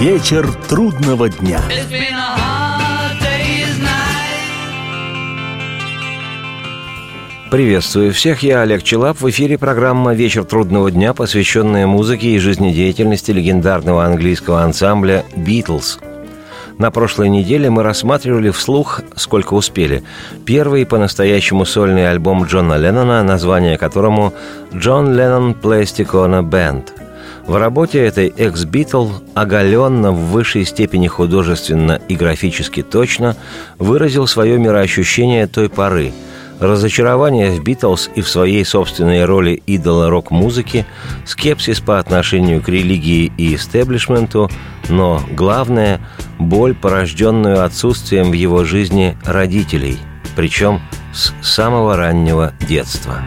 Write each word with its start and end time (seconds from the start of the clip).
Вечер 0.00 0.48
трудного 0.68 1.28
дня. 1.28 1.60
Приветствую 7.50 8.12
всех, 8.12 8.44
я 8.44 8.60
Олег 8.60 8.84
Челап. 8.84 9.20
В 9.20 9.28
эфире 9.30 9.58
программа 9.58 10.14
«Вечер 10.14 10.44
трудного 10.44 10.92
дня», 10.92 11.14
посвященная 11.14 11.88
музыке 11.88 12.28
и 12.28 12.38
жизнедеятельности 12.38 13.32
легендарного 13.32 14.04
английского 14.04 14.62
ансамбля 14.62 15.24
«Битлз». 15.34 15.98
На 16.78 16.92
прошлой 16.92 17.28
неделе 17.28 17.68
мы 17.68 17.82
рассматривали 17.82 18.50
вслух, 18.50 19.00
сколько 19.16 19.54
успели, 19.54 20.04
первый 20.46 20.86
по-настоящему 20.86 21.64
сольный 21.64 22.08
альбом 22.08 22.44
Джона 22.44 22.74
Леннона, 22.74 23.24
название 23.24 23.76
которому 23.76 24.32
«Джон 24.72 25.16
Леннон 25.16 25.54
Пластикона 25.54 26.44
Бенд». 26.44 26.97
В 27.48 27.56
работе 27.56 27.98
этой 27.98 28.28
экс-битл 28.28 29.08
оголенно, 29.34 30.12
в 30.12 30.30
высшей 30.32 30.66
степени 30.66 31.08
художественно 31.08 32.00
и 32.06 32.14
графически 32.14 32.82
точно 32.82 33.36
выразил 33.78 34.26
свое 34.26 34.58
мироощущение 34.58 35.46
той 35.46 35.68
поры– 35.68 36.12
разочарование 36.60 37.52
в 37.52 37.62
Битлз 37.62 38.10
и 38.14 38.20
в 38.20 38.28
своей 38.28 38.64
собственной 38.64 39.24
роли 39.24 39.62
идола 39.66 40.10
рок-музыки, 40.10 40.86
скепсис 41.24 41.80
по 41.80 41.98
отношению 41.98 42.62
к 42.62 42.68
религии 42.68 43.32
и 43.36 43.54
истеблишменту, 43.54 44.50
но 44.88 45.22
главное– 45.30 46.00
боль, 46.38 46.74
порожденную 46.74 47.64
отсутствием 47.64 48.30
в 48.30 48.34
его 48.34 48.64
жизни 48.64 49.16
родителей, 49.24 49.98
причем 50.36 50.80
с 51.12 51.32
самого 51.42 51.96
раннего 51.96 52.52
детства. 52.68 53.22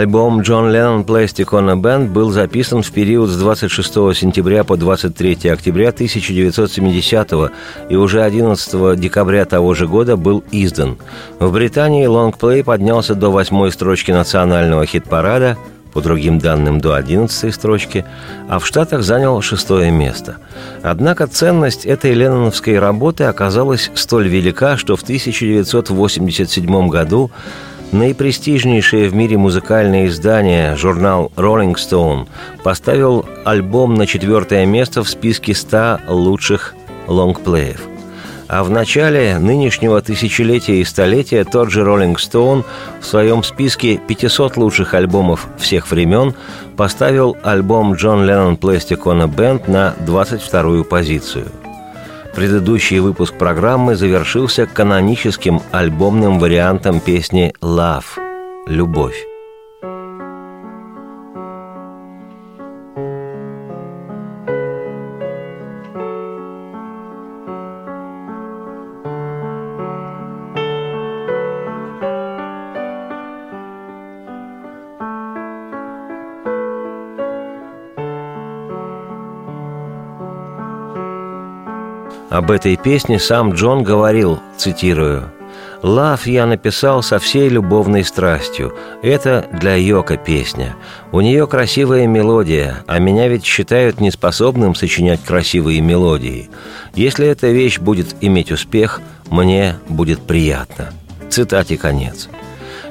Альбом 0.00 0.40
«Джон 0.40 0.72
Леннон 0.72 1.02
Plastic 1.02 1.50
on 1.50 1.70
a 1.70 1.74
Band» 1.74 2.08
был 2.08 2.30
записан 2.30 2.82
в 2.82 2.90
период 2.90 3.28
с 3.28 3.36
26 3.36 3.92
сентября 4.16 4.64
по 4.64 4.78
23 4.78 5.50
октября 5.50 5.90
1970 5.90 7.32
и 7.90 7.96
уже 7.96 8.22
11 8.22 8.98
декабря 8.98 9.44
того 9.44 9.74
же 9.74 9.86
года 9.86 10.16
был 10.16 10.42
издан. 10.52 10.96
В 11.38 11.52
Британии 11.52 12.06
лонгплей 12.06 12.64
поднялся 12.64 13.14
до 13.14 13.30
восьмой 13.30 13.72
строчки 13.72 14.10
национального 14.10 14.86
хит-парада, 14.86 15.58
по 15.92 16.00
другим 16.00 16.38
данным 16.38 16.80
до 16.80 16.94
11 16.94 17.54
строчки, 17.54 18.06
а 18.48 18.58
в 18.58 18.66
Штатах 18.66 19.02
занял 19.02 19.42
шестое 19.42 19.90
место. 19.90 20.38
Однако 20.82 21.26
ценность 21.26 21.84
этой 21.84 22.14
ленноновской 22.14 22.78
работы 22.78 23.24
оказалась 23.24 23.90
столь 23.94 24.28
велика, 24.28 24.78
что 24.78 24.96
в 24.96 25.02
1987 25.02 26.88
году 26.88 27.30
Наипрестижнейшее 27.92 29.08
в 29.08 29.14
мире 29.16 29.36
музыкальное 29.36 30.06
издание, 30.06 30.76
журнал 30.76 31.32
Rolling 31.34 31.74
Stone, 31.74 32.28
поставил 32.62 33.26
альбом 33.44 33.94
на 33.94 34.06
четвертое 34.06 34.64
место 34.64 35.02
в 35.02 35.08
списке 35.08 35.54
100 35.54 36.02
лучших 36.08 36.76
лонгплеев. 37.08 37.80
А 38.46 38.62
в 38.62 38.70
начале 38.70 39.38
нынешнего 39.38 40.00
тысячелетия 40.00 40.80
и 40.80 40.84
столетия 40.84 41.42
тот 41.42 41.70
же 41.70 41.82
Rolling 41.82 42.14
Stone 42.14 42.64
в 43.00 43.06
своем 43.06 43.42
списке 43.42 43.96
500 43.96 44.56
лучших 44.56 44.94
альбомов 44.94 45.48
всех 45.58 45.90
времен 45.90 46.34
поставил 46.76 47.36
альбом 47.42 47.94
John 47.94 48.24
Lennon 48.24 48.56
Plastic 48.56 49.02
on 49.02 49.22
a 49.22 49.26
Band 49.26 49.68
на 49.68 49.96
22-ю 50.06 50.84
позицию– 50.84 51.46
Предыдущий 52.34 53.00
выпуск 53.00 53.34
программы 53.34 53.96
завершился 53.96 54.66
каноническим 54.66 55.60
альбомным 55.72 56.38
вариантом 56.38 57.00
песни 57.00 57.52
«Love»– 57.60 58.04
«Любовь». 58.66 59.29
Об 82.40 82.50
этой 82.50 82.76
песне 82.76 83.18
сам 83.18 83.52
Джон 83.52 83.82
говорил, 83.82 84.40
цитирую, 84.56 85.30
«Лав 85.82 86.26
я 86.26 86.46
написал 86.46 87.02
со 87.02 87.18
всей 87.18 87.50
любовной 87.50 88.02
страстью. 88.02 88.74
Это 89.02 89.46
для 89.52 89.74
Йока 89.74 90.16
песня. 90.16 90.74
У 91.12 91.20
нее 91.20 91.46
красивая 91.46 92.06
мелодия, 92.06 92.82
а 92.86 92.98
меня 92.98 93.28
ведь 93.28 93.44
считают 93.44 94.00
неспособным 94.00 94.74
сочинять 94.74 95.22
красивые 95.22 95.82
мелодии. 95.82 96.48
Если 96.94 97.26
эта 97.26 97.48
вещь 97.48 97.78
будет 97.78 98.16
иметь 98.22 98.50
успех, 98.50 99.02
мне 99.28 99.76
будет 99.90 100.22
приятно». 100.22 100.94
Цитате 101.28 101.76
конец. 101.76 102.30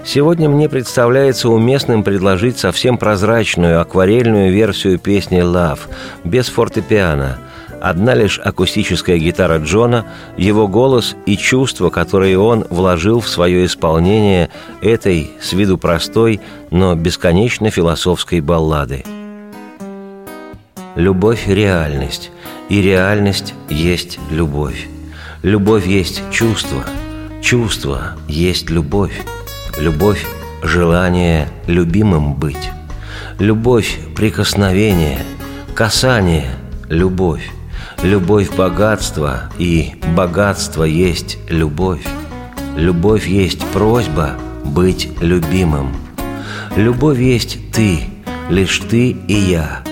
Сегодня 0.05 0.47
мне 0.47 0.69
представляется 0.69 1.49
уместным 1.49 2.03
предложить 2.03 2.59
совсем 2.59 2.99
прозрачную 2.99 3.81
акварельную 3.81 4.53
версию 4.53 4.99
песни 4.99 5.39
«Love» 5.39 5.79
без 6.23 6.49
фортепиано– 6.49 7.39
Одна 7.81 8.13
лишь 8.13 8.39
акустическая 8.39 9.17
гитара 9.17 9.57
Джона, 9.57 10.05
его 10.37 10.67
голос 10.67 11.15
и 11.25 11.37
чувства, 11.37 11.89
которые 11.89 12.37
он 12.37 12.65
вложил 12.69 13.21
в 13.21 13.29
свое 13.29 13.65
исполнение 13.65 14.49
этой, 14.81 15.31
с 15.41 15.53
виду 15.53 15.77
простой, 15.77 16.41
но 16.71 16.95
бесконечно 16.95 17.69
философской 17.69 18.41
баллады. 18.41 19.05
Любовь– 20.95 21.43
реальность, 21.47 22.31
и 22.67 22.81
реальность 22.81 23.53
есть 23.69 24.19
любовь. 24.29 24.87
Любовь 25.41 25.87
есть 25.87 26.21
чувство, 26.31 26.83
чувство 27.41 28.17
есть 28.27 28.69
любовь. 28.69 29.21
Любовь– 29.77 30.25
желание 30.63 31.47
любимым 31.65 32.33
быть. 32.33 32.71
Любовь– 33.39 33.99
прикосновение, 34.17 35.19
касание– 35.73 36.49
любовь. 36.89 37.49
Любовь– 38.03 38.55
богатство, 38.57 39.51
и 39.57 39.91
богатство 40.15 40.85
есть 40.85 41.37
любовь. 41.49 42.07
Любовь 42.77 43.27
есть 43.27 43.59
просьба 43.73 44.35
быть 44.63 45.09
любимым. 45.19 45.93
Любовь 46.77 47.19
есть 47.19 47.57
ты, 47.73 48.05
лишь 48.49 48.79
ты 48.79 49.09
и 49.09 49.33
я. 49.33 49.83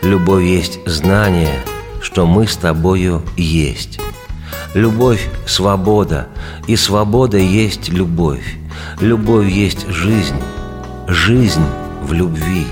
Любовь 0.00 0.42
есть 0.42 0.80
знание, 0.86 1.54
что 2.00 2.26
мы 2.26 2.46
с 2.46 2.56
тобою 2.56 3.22
есть. 3.36 4.00
Любовь– 4.72 5.28
свобода, 5.46 6.28
и 6.66 6.76
свобода 6.76 7.36
есть 7.36 7.90
любовь. 7.90 8.56
Любовь 9.02 9.50
есть 9.50 9.86
жизнь, 9.86 10.40
жизнь 11.06 11.66
в 12.02 12.14
любви. 12.14 12.64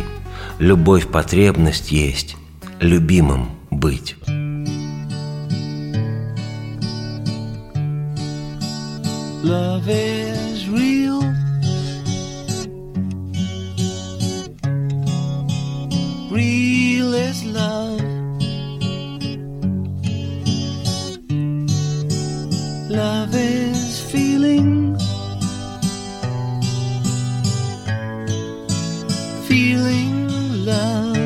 Любовь– 0.59 1.07
потребность 1.13 1.93
есть, 1.93 2.37
любимым 2.81 3.51
быть. 3.71 4.18
Love 9.45 9.89
is 9.89 10.69
real. 10.69 11.23
Real 16.29 17.15
is 17.15 17.45
love. 17.45 18.01
Love 22.91 23.35
is 23.35 24.01
feeling. 24.11 24.99
Feeling 29.47 30.65
love. 30.65 31.17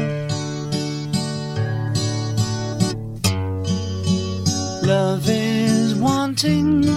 Love 4.85 5.29
is 5.29 5.95
wanting. 5.95 6.92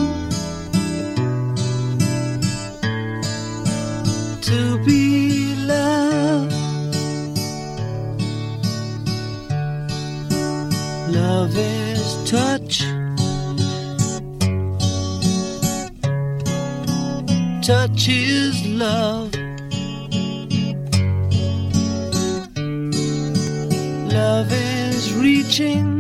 Is 18.08 18.64
love. 18.68 19.34
Love 24.14 24.52
is. 24.52 25.12
Reaching 25.14 25.95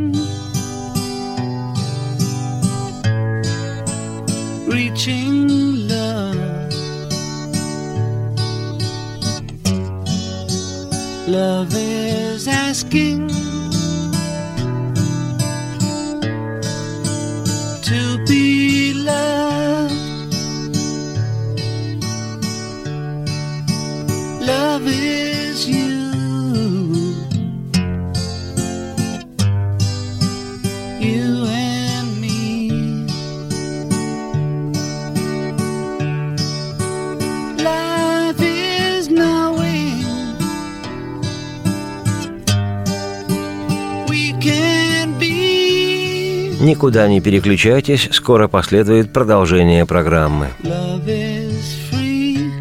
Никуда 46.76 47.08
не 47.08 47.22
переключайтесь, 47.22 48.10
скоро 48.12 48.50
последует 48.50 49.14
продолжение 49.14 49.86
программы. 49.86 50.50
Free. 50.62 52.52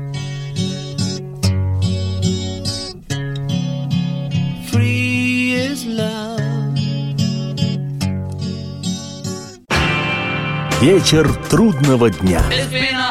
Free. 4.71 5.25
Вечер 10.81 11.29
трудного 11.51 12.11
дня. 12.11 12.41
It's 12.53 12.71
been 12.71 13.04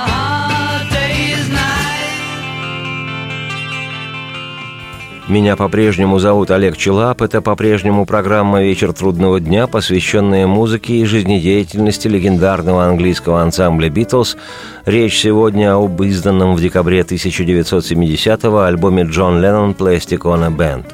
Меня 5.34 5.56
по-прежнему 5.56 6.20
зовут 6.20 6.52
Олег 6.52 6.78
Челап. 6.78 7.24
Это 7.24 7.42
по-прежнему 7.42 8.06
программа 8.06 8.62
«Вечер 8.62 8.94
трудного 8.94 9.40
дня», 9.40 9.66
посвященная 9.66 10.46
музыке 10.46 10.94
и 10.94 11.06
жизнедеятельности 11.06 12.08
легендарного 12.08 12.86
английского 12.86 13.42
ансамбля 13.42 13.90
«Битлз». 13.90 14.38
Речь 14.86 15.18
сегодня 15.18 15.74
об 15.74 16.00
изданном 16.04 16.54
в 16.54 16.62
декабре 16.62 17.00
1970-го 17.00 18.60
альбоме 18.60 19.06
Джон 19.06 19.42
Леннон 19.42 19.72
«Plastic 19.72 20.20
on 20.20 20.46
a 20.46 20.50
Band». 20.50 20.86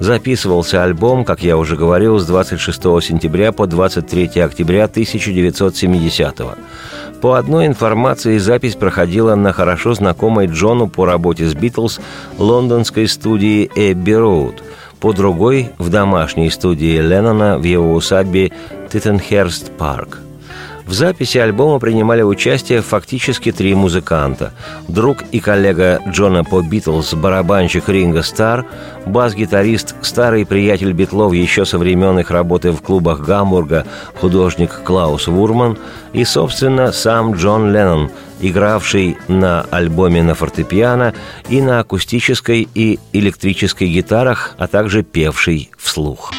Записывался 0.00 0.82
альбом, 0.82 1.24
как 1.24 1.44
я 1.44 1.56
уже 1.56 1.76
говорил, 1.76 2.18
с 2.18 2.26
26 2.26 2.82
сентября 3.00 3.52
по 3.52 3.68
23 3.68 4.40
октября 4.40 4.88
1970 4.88 6.40
-го. 6.40 6.58
По 7.22 7.38
одной 7.38 7.66
информации, 7.66 8.36
запись 8.38 8.74
проходила 8.74 9.36
на 9.36 9.52
хорошо 9.52 9.94
знакомой 9.94 10.48
Джону 10.48 10.88
по 10.88 11.06
работе 11.06 11.46
с 11.46 11.54
«Битлз» 11.54 12.00
лондонской 12.36 13.06
студии 13.06 13.70
«Эбби 13.76 14.10
Роуд», 14.10 14.60
по 14.98 15.12
другой– 15.12 15.70
в 15.78 15.88
домашней 15.88 16.50
студии 16.50 16.98
Леннона 16.98 17.58
в 17.58 17.62
его 17.62 17.94
усадьбе 17.94 18.50
Титтенхерст 18.90 19.70
Парк. 19.78 20.18
В 20.86 20.92
записи 20.92 21.38
альбома 21.38 21.78
принимали 21.78 22.22
участие 22.22 22.82
фактически 22.82 23.52
три 23.52 23.74
музыканта. 23.74 24.52
Друг 24.88 25.24
и 25.30 25.40
коллега 25.40 26.00
Джона 26.08 26.44
по 26.44 26.60
Битлз, 26.60 27.14
барабанщик 27.14 27.88
Ринго 27.88 28.22
Старр, 28.22 28.66
бас-гитарист, 29.06 29.94
старый 30.02 30.44
приятель 30.44 30.92
Битлов 30.92 31.32
еще 31.32 31.64
со 31.64 31.78
времен 31.78 32.18
их 32.18 32.30
работы 32.30 32.72
в 32.72 32.82
клубах 32.82 33.20
Гамбурга, 33.20 33.86
художник 34.20 34.82
Клаус 34.84 35.28
Форман 35.28 35.78
и, 36.12 36.24
собственно, 36.24 36.92
сам 36.92 37.34
Джон 37.34 37.72
Леннон, 37.72 38.10
игравший 38.40 39.16
на 39.28 39.62
альбоме 39.70 40.22
на 40.22 40.34
фортепиано 40.34 41.14
и 41.48 41.62
на 41.62 41.80
акустической 41.80 42.68
и 42.74 42.98
электрической 43.12 43.88
гитарах, 43.88 44.54
а 44.58 44.66
также 44.66 45.02
певший 45.02 45.70
вслух. 45.78 46.32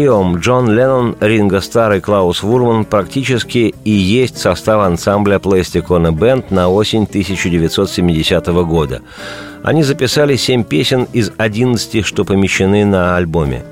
Втроем 0.00 0.38
Джон 0.38 0.70
Леннон, 0.70 1.14
Ринго 1.20 1.60
Старр 1.60 1.96
и 1.96 2.00
Клаус 2.00 2.42
Вурман 2.42 2.86
практически 2.86 3.74
и 3.84 3.90
есть 3.90 4.38
состав 4.38 4.82
ансамбля 4.82 5.36
Plastic 5.36 5.88
Band 5.88 6.46
на 6.48 6.70
осень 6.70 7.02
1970 7.02 8.46
года. 8.64 9.02
Они 9.62 9.82
записали 9.82 10.36
семь 10.36 10.64
песен 10.64 11.06
из 11.12 11.32
11, 11.36 12.06
что 12.06 12.24
помещены 12.24 12.86
на 12.86 13.18
альбоме. 13.18 13.62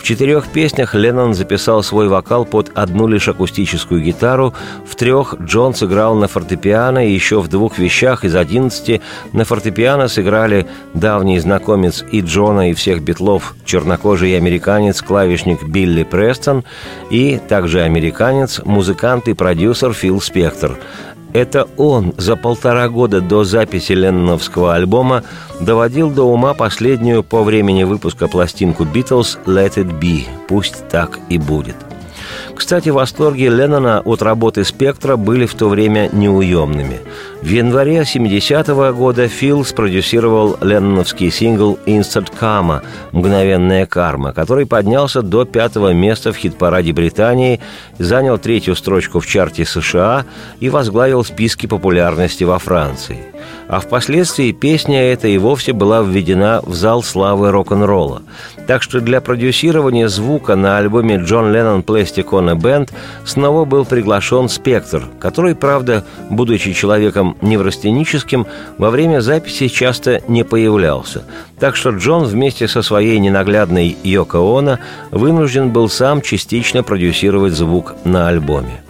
В 0.00 0.02
четырех 0.02 0.48
песнях 0.48 0.94
Леннон 0.94 1.34
записал 1.34 1.82
свой 1.82 2.08
вокал 2.08 2.46
под 2.46 2.70
одну 2.74 3.06
лишь 3.06 3.28
акустическую 3.28 4.00
гитару, 4.00 4.54
в 4.86 4.96
трех 4.96 5.34
Джон 5.42 5.74
сыграл 5.74 6.14
на 6.14 6.26
фортепиано, 6.26 7.06
и 7.06 7.12
еще 7.12 7.40
в 7.40 7.48
двух 7.48 7.78
вещах 7.78 8.24
из 8.24 8.34
одиннадцати 8.34 9.02
на 9.34 9.44
фортепиано 9.44 10.08
сыграли 10.08 10.66
давний 10.94 11.38
знакомец 11.38 12.02
и 12.10 12.22
Джона, 12.22 12.70
и 12.70 12.74
всех 12.74 13.02
битлов, 13.02 13.54
чернокожий 13.66 14.38
американец, 14.38 15.02
клавишник 15.02 15.62
Билли 15.62 16.02
Престон, 16.02 16.64
и 17.10 17.38
также 17.46 17.82
американец, 17.82 18.62
музыкант 18.64 19.28
и 19.28 19.34
продюсер 19.34 19.92
Фил 19.92 20.22
Спектр– 20.22 20.78
это 21.32 21.68
он 21.76 22.14
за 22.16 22.36
полтора 22.36 22.88
года 22.88 23.20
до 23.20 23.44
записи 23.44 23.92
Ленноновского 23.92 24.74
альбома 24.74 25.24
доводил 25.60 26.10
до 26.10 26.24
ума 26.24 26.54
последнюю 26.54 27.22
по 27.22 27.42
времени 27.42 27.84
выпуска 27.84 28.28
пластинку 28.28 28.84
«Битлз» 28.84 29.38
«Let 29.46 29.74
it 29.74 30.00
be»– 30.00 30.24
«Пусть 30.48 30.88
так 30.88 31.18
и 31.28 31.38
будет». 31.38 31.76
Кстати, 32.60 32.90
восторги 32.90 33.44
Леннона 33.44 34.02
от 34.04 34.20
работы 34.20 34.64
«Спектра» 34.64 35.16
были 35.16 35.46
в 35.46 35.54
то 35.54 35.70
время 35.70 36.10
неуемными. 36.12 37.00
В 37.40 37.48
январе 37.48 38.00
70-го 38.02 38.94
года 38.94 39.28
Фил 39.28 39.64
спродюсировал 39.64 40.58
ленноновский 40.60 41.30
сингл 41.30 41.78
«Instant 41.86 42.28
Karma» 42.38 42.82
«Мгновенная 43.12 43.86
карма», 43.86 44.34
который 44.34 44.66
поднялся 44.66 45.22
до 45.22 45.46
пятого 45.46 45.94
места 45.94 46.32
в 46.34 46.36
хит-параде 46.36 46.92
Британии, 46.92 47.60
занял 47.98 48.36
третью 48.36 48.76
строчку 48.76 49.20
в 49.20 49.26
чарте 49.26 49.64
США 49.64 50.26
и 50.60 50.68
возглавил 50.68 51.24
списки 51.24 51.64
популярности 51.64 52.44
во 52.44 52.58
Франции. 52.58 53.20
А 53.68 53.80
впоследствии 53.80 54.52
песня 54.52 55.12
эта 55.12 55.28
и 55.28 55.38
вовсе 55.38 55.72
была 55.72 56.02
введена 56.02 56.60
в 56.62 56.74
зал 56.74 57.02
славы 57.02 57.50
рок-н-ролла. 57.50 58.22
Так 58.66 58.82
что 58.82 59.00
для 59.00 59.20
продюсирования 59.20 60.08
звука 60.08 60.56
на 60.56 60.76
альбоме 60.78 61.16
Джон 61.16 61.52
Леннон 61.52 61.80
Plastic 61.80 62.28
Ono 62.50 62.60
Band 62.60 62.90
снова 63.24 63.64
был 63.64 63.84
приглашен 63.84 64.48
«Спектр», 64.48 65.04
который, 65.18 65.54
правда, 65.54 66.04
будучи 66.28 66.72
человеком 66.72 67.36
неврастеническим, 67.40 68.46
во 68.78 68.90
время 68.90 69.20
записи 69.20 69.68
часто 69.68 70.20
не 70.28 70.44
появлялся. 70.44 71.24
Так 71.58 71.76
что 71.76 71.90
Джон 71.90 72.24
вместе 72.24 72.68
со 72.68 72.82
своей 72.82 73.18
ненаглядной 73.18 73.96
Йоко 74.02 74.38
Оно 74.38 74.78
вынужден 75.10 75.70
был 75.70 75.88
сам 75.88 76.22
частично 76.22 76.82
продюсировать 76.82 77.52
звук 77.52 77.94
на 78.04 78.28
альбоме. 78.28 78.82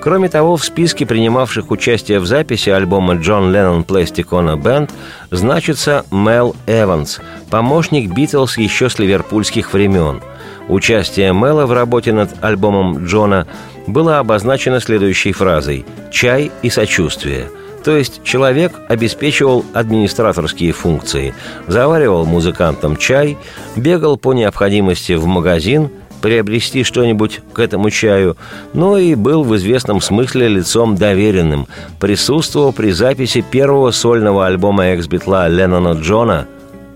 Кроме 0.00 0.28
того, 0.28 0.56
в 0.56 0.64
списке 0.64 1.04
принимавших 1.04 1.70
участие 1.70 2.20
в 2.20 2.26
записи 2.26 2.70
альбома 2.70 3.14
Джон 3.14 3.52
Леннон 3.52 3.82
Ono 3.82 4.56
Band 4.56 4.90
значится 5.30 6.04
Мел 6.10 6.56
Эванс, 6.66 7.20
помощник 7.50 8.10
Битлз 8.14 8.56
еще 8.56 8.88
с 8.88 8.98
ливерпульских 8.98 9.72
времен. 9.72 10.22
Участие 10.70 11.32
Мела 11.32 11.66
в 11.66 11.72
работе 11.72 12.12
над 12.12 12.30
альбомом 12.44 13.04
Джона 13.04 13.48
было 13.88 14.20
обозначено 14.20 14.78
следующей 14.78 15.32
фразой 15.32 15.84
«чай 16.12 16.52
и 16.62 16.70
сочувствие», 16.70 17.48
то 17.82 17.96
есть 17.96 18.22
человек 18.22 18.72
обеспечивал 18.88 19.64
администраторские 19.74 20.70
функции, 20.70 21.34
заваривал 21.66 22.24
музыкантам 22.24 22.96
чай, 22.96 23.36
бегал 23.74 24.16
по 24.16 24.32
необходимости 24.32 25.14
в 25.14 25.26
магазин, 25.26 25.90
приобрести 26.22 26.84
что-нибудь 26.84 27.40
к 27.52 27.58
этому 27.58 27.90
чаю, 27.90 28.36
но 28.72 28.96
и 28.96 29.16
был 29.16 29.42
в 29.42 29.56
известном 29.56 30.00
смысле 30.00 30.46
лицом 30.46 30.94
доверенным, 30.94 31.66
присутствовал 31.98 32.72
при 32.72 32.92
записи 32.92 33.40
первого 33.40 33.90
сольного 33.90 34.46
альбома 34.46 34.84
экс-битла 34.88 35.48
Леннона 35.48 35.98
Джона, 35.98 36.46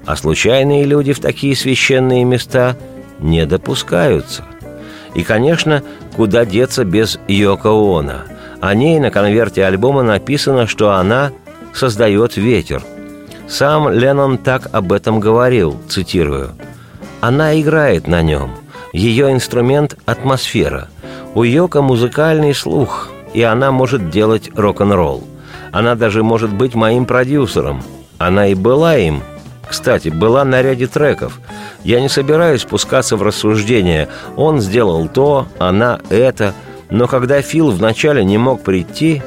а 0.06 0.14
случайные 0.14 0.84
люди 0.84 1.12
в 1.12 1.18
такие 1.18 1.56
священные 1.56 2.22
места 2.22 2.76
не 3.18 3.46
допускаются. 3.46 4.44
И, 5.14 5.22
конечно, 5.22 5.82
куда 6.16 6.44
деться 6.44 6.84
без 6.84 7.18
Йоко 7.28 7.68
Оно. 7.68 8.22
О 8.60 8.74
ней 8.74 8.98
на 8.98 9.10
конверте 9.10 9.64
альбома 9.64 10.02
написано, 10.02 10.66
что 10.66 10.92
она 10.92 11.32
создает 11.72 12.36
ветер. 12.36 12.82
Сам 13.48 13.90
Леннон 13.90 14.38
так 14.38 14.68
об 14.72 14.92
этом 14.92 15.20
говорил, 15.20 15.80
цитирую. 15.88 16.52
«Она 17.20 17.58
играет 17.58 18.06
на 18.06 18.22
нем– 18.22 18.50
ее 18.94 19.32
инструмент– 19.32 19.98
атмосфера. 20.06 20.88
У 21.34 21.42
Йока 21.42 21.82
музыкальный 21.82 22.54
слух, 22.54 23.10
и 23.32 23.42
она 23.42 23.72
может 23.72 24.08
делать 24.08 24.50
рок-н-ролл. 24.54 25.24
Она 25.72 25.96
даже 25.96 26.22
может 26.22 26.54
быть 26.54 26.76
моим 26.76 27.04
продюсером. 27.04 27.82
Она 28.18 28.46
и 28.46 28.54
была 28.54 28.96
им. 28.96 29.20
Кстати, 29.68 30.08
была 30.08 30.44
на 30.44 30.62
ряде 30.62 30.86
треков. 30.86 31.40
Я 31.82 32.00
не 32.00 32.08
собираюсь 32.08 32.62
спускаться 32.62 33.16
в 33.16 33.22
рассуждения. 33.22 34.08
Он 34.36 34.60
сделал 34.60 35.08
то, 35.08 35.46
она 35.58 36.00
это. 36.10 36.54
Но 36.90 37.06
когда 37.06 37.42
Фил 37.42 37.70
вначале 37.70 38.24
не 38.24 38.38
мог 38.38 38.62
прийти, 38.62 39.22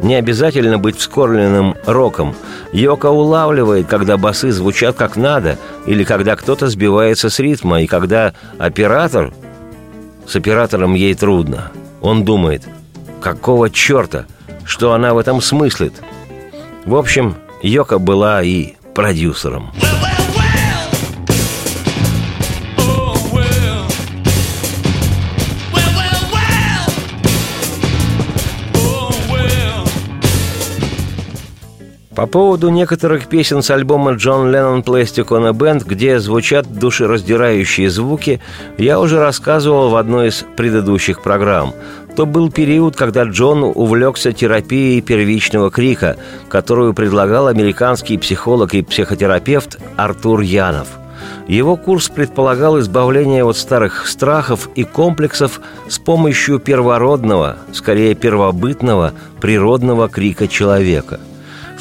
не 0.00 0.14
обязательно 0.14 0.78
быть 0.78 0.98
вскормленным 0.98 1.74
роком. 1.86 2.34
Йока 2.72 3.06
улавливает, 3.10 3.88
когда 3.88 4.16
басы 4.16 4.52
звучат 4.52 4.96
как 4.96 5.16
надо, 5.16 5.58
или 5.86 6.04
когда 6.04 6.36
кто-то 6.36 6.68
сбивается 6.68 7.30
с 7.30 7.38
ритма, 7.38 7.82
и 7.82 7.86
когда 7.86 8.34
оператор... 8.58 9.32
С 10.26 10.36
оператором 10.36 10.92
ей 10.92 11.14
трудно. 11.14 11.72
Он 12.02 12.22
думает, 12.22 12.62
какого 13.20 13.70
черта, 13.70 14.26
что 14.64 14.92
она 14.92 15.14
в 15.14 15.18
этом 15.18 15.40
смыслит? 15.40 15.94
В 16.84 16.94
общем, 16.94 17.34
Йока 17.62 17.98
была 17.98 18.42
и 18.42 18.74
продюсером. 18.98 19.70
По 32.16 32.26
поводу 32.26 32.70
некоторых 32.70 33.28
песен 33.28 33.62
с 33.62 33.70
альбома 33.70 34.14
Джон 34.14 34.50
Леннон 34.50 34.80
Plastic 34.80 35.28
on 35.28 35.46
a 35.46 35.78
где 35.86 36.18
звучат 36.18 36.66
душераздирающие 36.66 37.88
звуки, 37.88 38.40
я 38.78 38.98
уже 38.98 39.20
рассказывал 39.20 39.90
в 39.90 39.94
одной 39.94 40.30
из 40.30 40.44
предыдущих 40.56 41.22
программ. 41.22 41.72
То 42.18 42.26
был 42.26 42.50
период, 42.50 42.96
когда 42.96 43.22
Джон 43.22 43.62
увлекся 43.62 44.32
терапией 44.32 45.00
первичного 45.00 45.70
крика, 45.70 46.16
которую 46.48 46.92
предлагал 46.92 47.46
американский 47.46 48.18
психолог 48.18 48.74
и 48.74 48.82
психотерапевт 48.82 49.78
Артур 49.96 50.40
Янов– 50.40 50.88
его 51.46 51.76
курс 51.76 52.08
предполагал 52.08 52.80
избавление 52.80 53.44
от 53.44 53.56
старых 53.56 54.08
страхов 54.08 54.68
и 54.74 54.82
комплексов 54.82 55.60
с 55.88 55.98
помощью 55.98 56.58
первородного, 56.58 57.56
скорее 57.72 58.16
первобытного, 58.16 59.12
природного 59.40 60.08
крика 60.08 60.48
человека– 60.48 61.20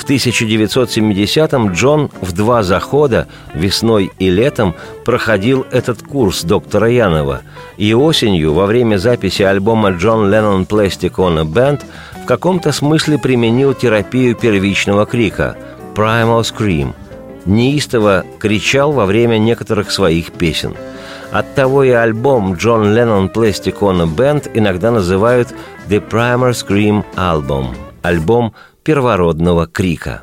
в 0.08 0.10
1970-м 0.10 1.74
Джон 1.74 2.10
в 2.22 2.32
два 2.32 2.64
захода, 2.64 3.28
весной 3.54 4.10
и 4.20 4.30
летом, 4.30 4.74
проходил 5.04 5.66
этот 5.70 6.02
курс 6.02 6.44
доктора 6.44 6.90
Янова. 6.90 7.42
И 7.76 7.94
осенью, 7.94 8.54
во 8.54 8.68
время 8.68 8.98
записи 8.98 9.42
альбома 9.42 9.90
«Джон 9.92 10.32
Леннон 10.32 10.64
Plastic 10.64 11.16
on 11.16 11.40
a 11.40 11.44
Band», 11.44 11.82
в 12.24 12.26
каком-то 12.26 12.72
смысле 12.72 13.18
применил 13.18 13.74
терапию 13.74 14.34
первичного 14.36 15.06
крика 15.06 15.58
«Primal 15.94 16.42
Scream», 16.42 16.94
неистово 17.46 18.24
кричал 18.40 18.94
во 18.94 19.06
время 19.06 19.38
некоторых 19.38 19.92
своих 19.92 20.32
песен. 20.32 20.76
Оттого 21.32 21.84
и 21.84 21.90
альбом 21.90 22.54
«Джон 22.54 22.94
Леннон 22.94 23.28
Plastic 23.28 23.80
on 23.80 24.02
a 24.02 24.06
Band» 24.06 24.50
иногда 24.54 24.90
называют 24.90 25.50
«The 25.90 26.02
Primal 26.10 26.52
Scream 26.52 27.04
Album»– 27.18 27.76
альбом 28.02 28.54
первородного 28.88 29.68
крика. 29.68 30.22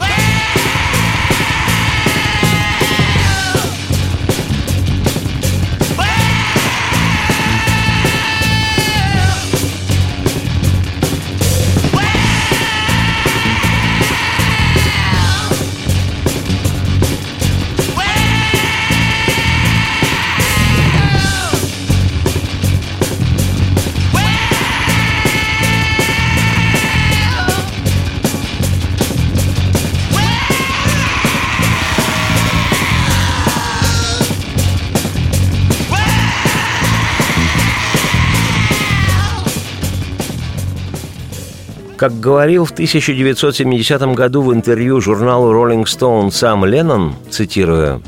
Как 42.05 42.21
говорил 42.21 42.67
в 42.67 42.73
1970 42.73 44.03
году 44.15 44.43
в 44.43 44.53
интервью 44.53 45.01
журналу 45.01 45.55
Rolling 45.55 45.85
Stone 45.85 46.31
сам 46.33 46.67
Леннон, 46.67 47.15
цитируя, 47.31 47.99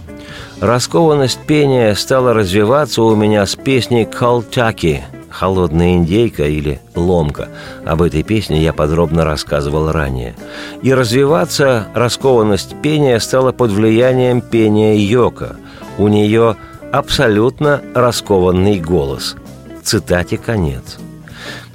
«Раскованность 0.60 1.38
пения 1.46 1.94
стала 1.94 2.34
развиваться 2.34 3.00
у 3.00 3.16
меня 3.16 3.46
с 3.46 3.56
песней 3.56 4.04
«Калтаки» 4.04 5.02
«Холодная 5.30 5.94
индейка» 5.94 6.44
или 6.44 6.78
«Ломка». 6.94 7.48
Об 7.86 8.02
этой 8.02 8.22
песне 8.22 8.62
я 8.62 8.74
подробно 8.74 9.24
рассказывал 9.24 9.90
ранее. 9.90 10.34
И 10.82 10.92
развиваться 10.92 11.86
раскованность 11.94 12.76
пения 12.82 13.18
стала 13.18 13.52
под 13.52 13.70
влиянием 13.70 14.42
пения 14.42 14.94
Йока. 14.94 15.56
У 15.96 16.08
нее 16.08 16.56
абсолютно 16.92 17.80
раскованный 17.94 18.78
голос. 18.78 19.36
Цитате 19.82 20.36
конец. 20.36 20.98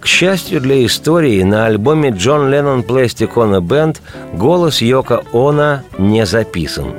К 0.01 0.07
счастью 0.07 0.59
для 0.61 0.83
истории, 0.83 1.43
на 1.43 1.67
альбоме 1.67 2.09
Джон 2.09 2.49
Леннон 2.49 2.81
Plastic 2.81 3.35
Ono 3.35 3.61
Band 3.61 3.97
голос 4.33 4.81
Йока 4.81 5.21
Она 5.31 5.83
не 5.99 6.25
записан. 6.25 6.95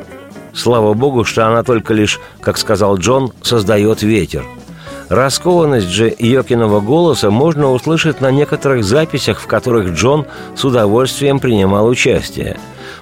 Слава 0.54 0.94
богу, 0.94 1.24
что 1.24 1.48
она 1.48 1.64
только 1.64 1.94
лишь, 1.94 2.20
как 2.40 2.56
сказал 2.58 2.96
Джон, 2.98 3.32
создает 3.42 4.02
ветер. 4.02 4.44
Раскованность 5.08 5.88
же 5.88 6.14
Йокиного 6.16 6.80
голоса 6.80 7.30
можно 7.30 7.72
услышать 7.72 8.20
на 8.20 8.30
некоторых 8.30 8.84
записях, 8.84 9.40
в 9.40 9.48
которых 9.48 9.94
Джон 9.94 10.24
с 10.54 10.64
удовольствием 10.64 11.40
принимал 11.40 11.88
участие. 11.88 12.56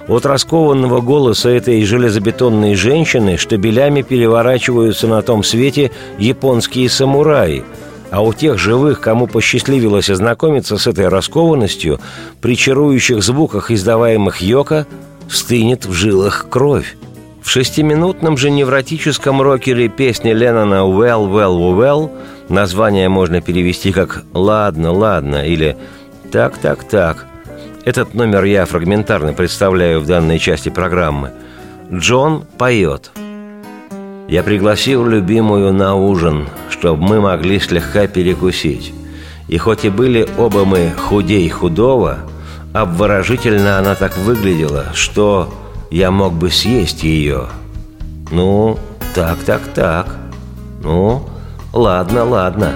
От 0.07 0.25
раскованного 0.25 1.01
голоса 1.01 1.49
этой 1.49 1.85
железобетонной 1.85 2.73
женщины 2.73 3.37
штабелями 3.37 4.01
переворачиваются 4.01 5.05
на 5.05 5.21
том 5.21 5.43
свете 5.43 5.91
японские 6.17 6.89
самураи– 6.89 7.63
а 8.11 8.21
у 8.21 8.33
тех 8.33 8.59
живых, 8.59 8.99
кому 8.99 9.25
посчастливилось 9.25 10.09
ознакомиться 10.09 10.77
с 10.77 10.85
этой 10.85 11.07
раскованностью, 11.07 11.99
при 12.41 12.57
чарующих 12.57 13.23
звуках, 13.23 13.71
издаваемых 13.71 14.41
йока, 14.41 14.85
стынет 15.29 15.85
в 15.85 15.93
жилах 15.93 16.47
кровь. 16.49 16.97
В 17.41 17.49
шестиминутном 17.49 18.37
же 18.37 18.51
невротическом 18.51 19.41
рокере 19.41 19.87
песни 19.87 20.31
Леннона 20.31 20.83
«Well, 20.85 21.27
well, 21.31 21.75
well» 21.75 22.11
название 22.49 23.07
можно 23.07 23.41
перевести 23.41 23.93
как 23.93 24.23
«Ладно, 24.33 24.91
ладно» 24.91 25.47
или 25.47 25.77
«Так, 26.31 26.57
так, 26.57 26.83
так». 26.83 27.25
Этот 27.85 28.13
номер 28.13 28.43
я 28.43 28.65
фрагментарно 28.65 29.33
представляю 29.33 30.01
в 30.01 30.05
данной 30.05 30.37
части 30.37 30.69
программы. 30.69 31.31
Джон 31.91 32.43
поет– 32.57 33.11
я 34.31 34.43
пригласил 34.43 35.05
любимую 35.05 35.73
на 35.73 35.93
ужин, 35.95 36.47
чтобы 36.69 37.03
мы 37.03 37.19
могли 37.19 37.59
слегка 37.59 38.07
перекусить. 38.07 38.93
И 39.49 39.57
хоть 39.57 39.83
и 39.83 39.89
были 39.89 40.25
оба 40.37 40.63
мы 40.63 40.93
худей 40.97 41.49
худого, 41.49 42.19
обворожительно 42.71 43.77
она 43.77 43.93
так 43.93 44.17
выглядела, 44.17 44.85
что 44.93 45.53
я 45.91 46.11
мог 46.11 46.31
бы 46.31 46.49
съесть 46.49 47.03
ее. 47.03 47.47
Ну, 48.31 48.79
так, 49.13 49.39
так, 49.39 49.63
так. 49.75 50.15
Ну, 50.81 51.25
ладно, 51.73 52.23
ладно. 52.23 52.71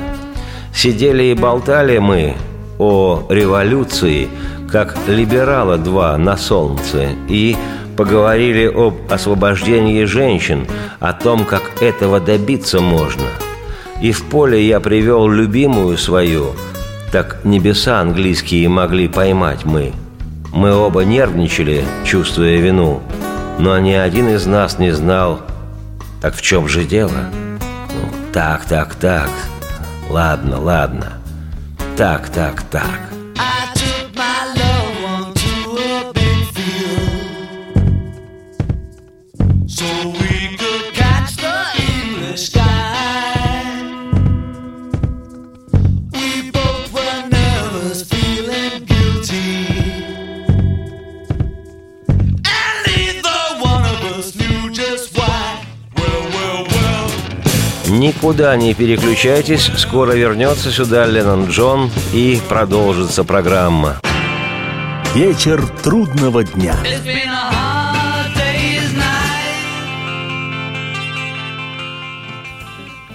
Сидели 0.74 1.24
и 1.24 1.36
болтали 1.36 2.00
мы 2.00 2.36
о 2.80 3.26
революции, 3.30 4.28
как 4.70 4.98
либерала 5.08 5.78
два 5.78 6.18
на 6.18 6.36
солнце, 6.36 7.12
и 7.30 7.56
поговорили 7.96 8.66
об 8.66 8.96
освобождении 9.10 10.04
женщин, 10.06 10.68
о 11.00 11.14
том, 11.14 11.46
как 11.46 11.82
этого 11.82 12.20
добиться 12.20 12.82
можно. 12.82 13.26
И 14.02 14.12
в 14.12 14.24
поле 14.24 14.62
я 14.66 14.80
привел 14.80 15.28
любимую 15.28 15.98
свою, 15.98 16.54
так 17.12 17.40
небеса 17.44 18.02
английские 18.02 18.68
могли 18.68 19.08
поймать 19.08 19.66
мы. 19.66 19.94
Мы 20.54 20.74
оба 20.74 21.06
нервничали, 21.06 21.84
чувствуя 22.06 22.58
вину, 22.58 23.02
но 23.60 23.78
ни 23.80 23.94
один 23.94 24.30
из 24.30 24.46
нас 24.46 24.80
не 24.80 24.92
знал, 24.92 25.42
так 26.22 26.36
в 26.36 26.42
чем 26.42 26.68
же 26.68 26.84
дело? 26.84 27.30
Ну, 27.62 28.10
так, 28.34 28.66
так, 28.66 28.96
так, 28.96 29.30
ладно, 30.10 30.60
ладно, 30.60 31.14
так, 31.96 32.30
так, 32.30 32.62
так. 32.64 33.15
Никуда 58.16 58.56
не 58.56 58.74
переключайтесь, 58.74 59.70
скоро 59.78 60.14
вернется 60.14 60.72
сюда 60.72 61.06
Леннон 61.06 61.48
Джон 61.48 61.92
и 62.14 62.40
продолжится 62.48 63.26
программа. 63.26 64.00
Вечер 65.14 65.62
трудного 65.84 66.44
дня. 66.44 66.76
It's 66.86 67.04
been 67.06 67.30
a 67.30 67.45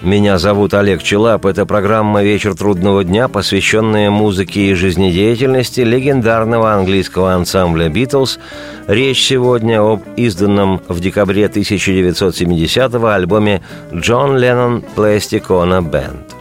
Меня 0.03 0.39
зовут 0.39 0.73
Олег 0.73 1.03
Челап. 1.03 1.45
Это 1.45 1.67
программа 1.67 2.23
«Вечер 2.23 2.55
трудного 2.55 3.05
дня», 3.05 3.29
посвященная 3.29 4.09
музыке 4.09 4.71
и 4.71 4.75
жизнедеятельности 4.75 5.83
легендарного 5.83 6.73
английского 6.73 7.35
ансамбля 7.35 7.91
«Битлз». 7.91 8.39
Речь 8.87 9.23
сегодня 9.23 9.83
об 9.83 10.01
изданном 10.17 10.81
в 10.89 11.01
декабре 11.01 11.45
1970-го 11.49 13.09
альбоме 13.09 13.61
«Джон 13.95 14.39
Леннон 14.39 14.83
Ono 14.97 15.81
Band». 15.83 16.33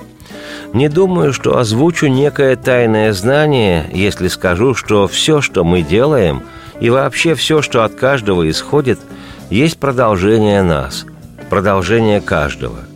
Не 0.72 0.88
думаю, 0.88 1.34
что 1.34 1.58
озвучу 1.58 2.08
некое 2.08 2.56
тайное 2.56 3.12
знание, 3.12 3.89
если 3.91 4.30
скажу, 4.30 4.74
что 4.74 5.06
все, 5.10 5.41
что 5.41 5.65
мы 5.65 5.82
делаем, 5.82 6.43
и 6.80 6.89
вообще 6.89 7.36
все, 7.36 7.62
что 7.62 7.84
от 7.84 7.95
каждого 7.95 8.50
исходит, 8.50 9.00
есть 9.50 9.80
продолжение 9.80 10.63
нас, 10.63 11.06
продолжение 11.50 12.22
каждого. 12.22 12.88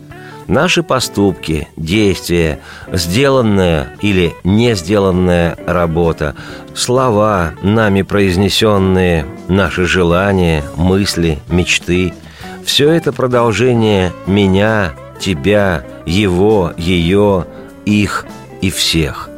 Наши 0.46 0.82
поступки, 0.82 1.68
действия, 1.76 2.60
сделанная 2.92 3.96
или 4.02 4.34
не 4.44 4.74
сделанная 4.74 5.56
работа, 5.66 6.34
слова, 6.74 7.52
нами 7.62 8.02
произнесенные, 8.02 9.26
наши 9.48 9.86
желания, 9.86 10.62
мысли, 10.76 11.38
мечты– 11.48 12.12
все 12.64 12.90
это 12.90 13.12
продолжение 13.12 14.12
меня, 14.26 14.94
тебя, 15.20 15.84
его, 16.06 16.72
ее, 16.78 17.46
их 17.84 18.26
и 18.62 18.70
всех. 18.70 19.28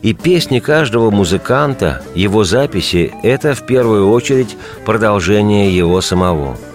И 0.00 0.14
песни 0.14 0.58
каждого 0.58 1.10
музыканта, 1.10 2.02
его 2.14 2.44
записи– 2.44 3.12
это 3.22 3.54
в 3.54 3.66
первую 3.66 4.10
очередь 4.10 4.56
продолжение 4.84 5.76
его 5.76 6.00
самого– 6.00 6.56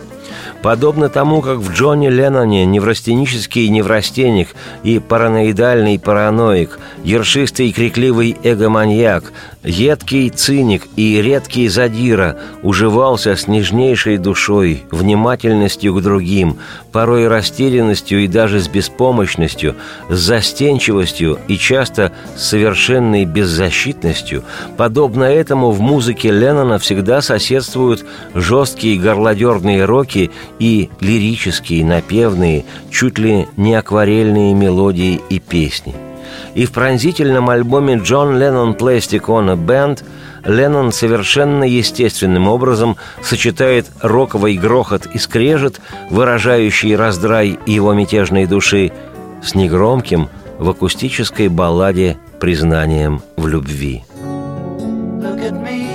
Подобно 0.68 1.08
тому, 1.08 1.42
как 1.42 1.60
в 1.60 1.72
Джонни 1.72 2.10
Ленноне 2.10 2.66
неврастенический 2.66 3.70
неврастенник 3.70 4.50
и 4.84 5.00
параноидальный 5.00 5.98
параноик, 5.98 6.78
ершистый 7.06 7.70
и 7.70 7.72
крикливый 7.72 8.36
эгоманьяк, 8.44 9.32
едкий 9.68 10.30
циник 10.30 10.88
и 10.96 11.22
редкий 11.22 11.68
задира 11.68 12.38
уживался 12.64 13.36
с 13.36 13.48
нежнейшей 13.48 14.18
душой, 14.18 14.84
внимательностью 14.92 15.94
к 15.94 16.02
другим, 16.02 16.58
порой 16.92 17.28
растерянностью 17.28 18.24
и 18.24 18.28
даже 18.28 18.60
с 18.60 18.68
беспомощностью, 18.68 19.76
с 20.10 20.18
застенчивостью 20.18 21.40
и 21.48 21.58
часто 21.58 22.14
с 22.36 22.44
совершенной 22.44 23.26
беззащитностью, 23.26 24.44
подобно 24.78 25.26
этому 25.26 25.72
в 25.72 25.82
музыке 25.82 26.32
Леннона 26.32 26.80
всегда 26.80 27.22
соседствуют 27.22 28.06
жесткие 28.34 29.00
горлодерные 29.00 29.86
роки 29.86 30.32
и 30.60 30.90
лирические, 31.02 31.86
напевные, 31.86 32.66
чуть 32.90 33.20
ли 33.20 33.48
не 33.58 33.76
акварельные 33.76 34.54
мелодии 34.54 35.20
и 35.30 35.40
песни. 35.40 36.07
И 36.54 36.66
в 36.66 36.72
пронзительном 36.72 37.50
альбоме 37.50 37.96
«Джон 37.96 38.38
Леннон 38.38 38.74
Plastic 38.74 39.26
On 39.26 39.52
a 39.52 39.56
Band» 39.56 40.04
Леннон 40.46 40.92
совершенно 40.92 41.66
естественным 41.66 42.48
образом 42.48 42.96
сочетает 43.22 43.88
роковый 44.02 44.56
грохот 44.56 45.06
и 45.06 45.18
скрежет, 45.18 45.82
выражающий 46.10 46.96
раздрай 46.96 47.60
его 47.66 47.94
мятежной 47.94 48.46
души, 48.46 48.92
с 49.44 49.56
негромким 49.56 50.30
в 50.58 50.70
акустической 50.70 51.50
балладе 51.50 52.18
признанием 52.40 53.22
в 53.36 53.48
любви. 53.48 54.04
Look 55.22 55.42
at 55.42 55.54
me. 55.54 55.87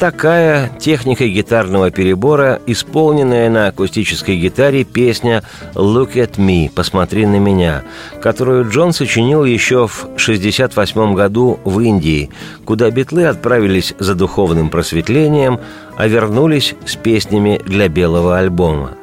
Такая 0.00 0.70
техника 0.80 1.26
гитарного 1.26 1.90
перебора, 1.90 2.58
исполненная 2.66 3.50
на 3.50 3.66
акустической 3.68 4.38
гитаре 4.38 4.82
песня 4.84 5.42
«Look 5.74 6.14
at 6.14 6.36
me»– 6.38 6.70
«Посмотри 6.74 7.26
на 7.26 7.36
меня», 7.36 7.82
которую 8.22 8.68
Джон 8.70 8.94
сочинил 8.94 9.44
еще 9.44 9.86
в 9.86 10.04
1968 10.04 11.14
году 11.14 11.60
в 11.64 11.80
Индии, 11.80 12.30
куда 12.64 12.90
битлы 12.90 13.26
отправились 13.26 13.94
за 13.98 14.14
духовным 14.14 14.70
просветлением, 14.70 15.60
а 15.96 16.06
вернулись 16.08 16.74
с 16.86 16.96
песнями 16.96 17.60
для 17.66 17.88
белого 17.88 18.38
альбома 18.38 18.96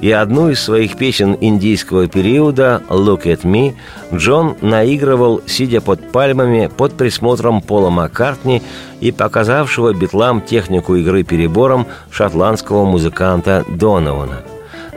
и 0.00 0.10
одну 0.10 0.50
из 0.50 0.60
своих 0.60 0.96
песен 0.96 1.36
индийского 1.40 2.06
периода 2.06 2.82
«Look 2.88 3.24
at 3.24 3.42
Me» 3.42 3.74
Джон 4.14 4.56
наигрывал, 4.60 5.42
сидя 5.46 5.80
под 5.80 6.12
пальмами 6.12 6.70
под 6.74 6.94
присмотром 6.94 7.60
Пола 7.60 7.90
Маккартни 7.90 8.62
и 9.00 9.12
показавшего 9.12 9.92
битлам 9.92 10.40
технику 10.40 10.94
игры 10.96 11.22
перебором 11.22 11.86
шотландского 12.10 12.84
музыканта 12.84 13.64
Донована. 13.68 14.42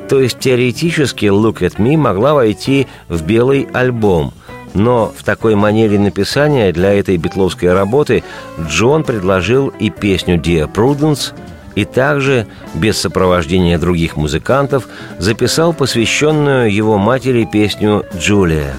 То 0.09 0.19
есть 0.19 0.39
теоретически 0.39 1.25
«Look 1.25 1.59
at 1.59 1.77
Me» 1.77 1.97
могла 1.97 2.33
войти 2.33 2.87
в 3.07 3.23
белый 3.25 3.67
альбом– 3.73 4.33
но 4.73 5.11
в 5.15 5.23
такой 5.23 5.55
манере 5.55 5.99
написания 5.99 6.71
для 6.71 6.93
этой 6.93 7.17
битловской 7.17 7.73
работы 7.73 8.23
Джон 8.59 9.03
предложил 9.03 9.67
и 9.67 9.89
песню 9.89 10.37
«Dear 10.37 10.71
Prudence», 10.71 11.33
и 11.75 11.85
также, 11.85 12.47
без 12.73 12.99
сопровождения 12.99 13.77
других 13.77 14.17
музыкантов, 14.17 14.87
записал 15.19 15.73
посвященную 15.73 16.73
его 16.73 16.97
матери 16.97 17.47
песню 17.51 18.05
«Джулия». 18.17 18.73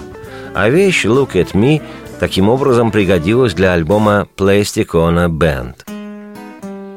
А 0.55 0.69
вещь 0.69 1.07
«Look 1.07 1.33
at 1.33 1.53
Me» 1.53 1.81
таким 2.21 2.49
образом 2.49 2.91
пригодилась 2.91 3.55
для 3.55 3.73
альбома 3.73 4.27
«Plasticona 4.37 5.29
Band». 5.29 5.75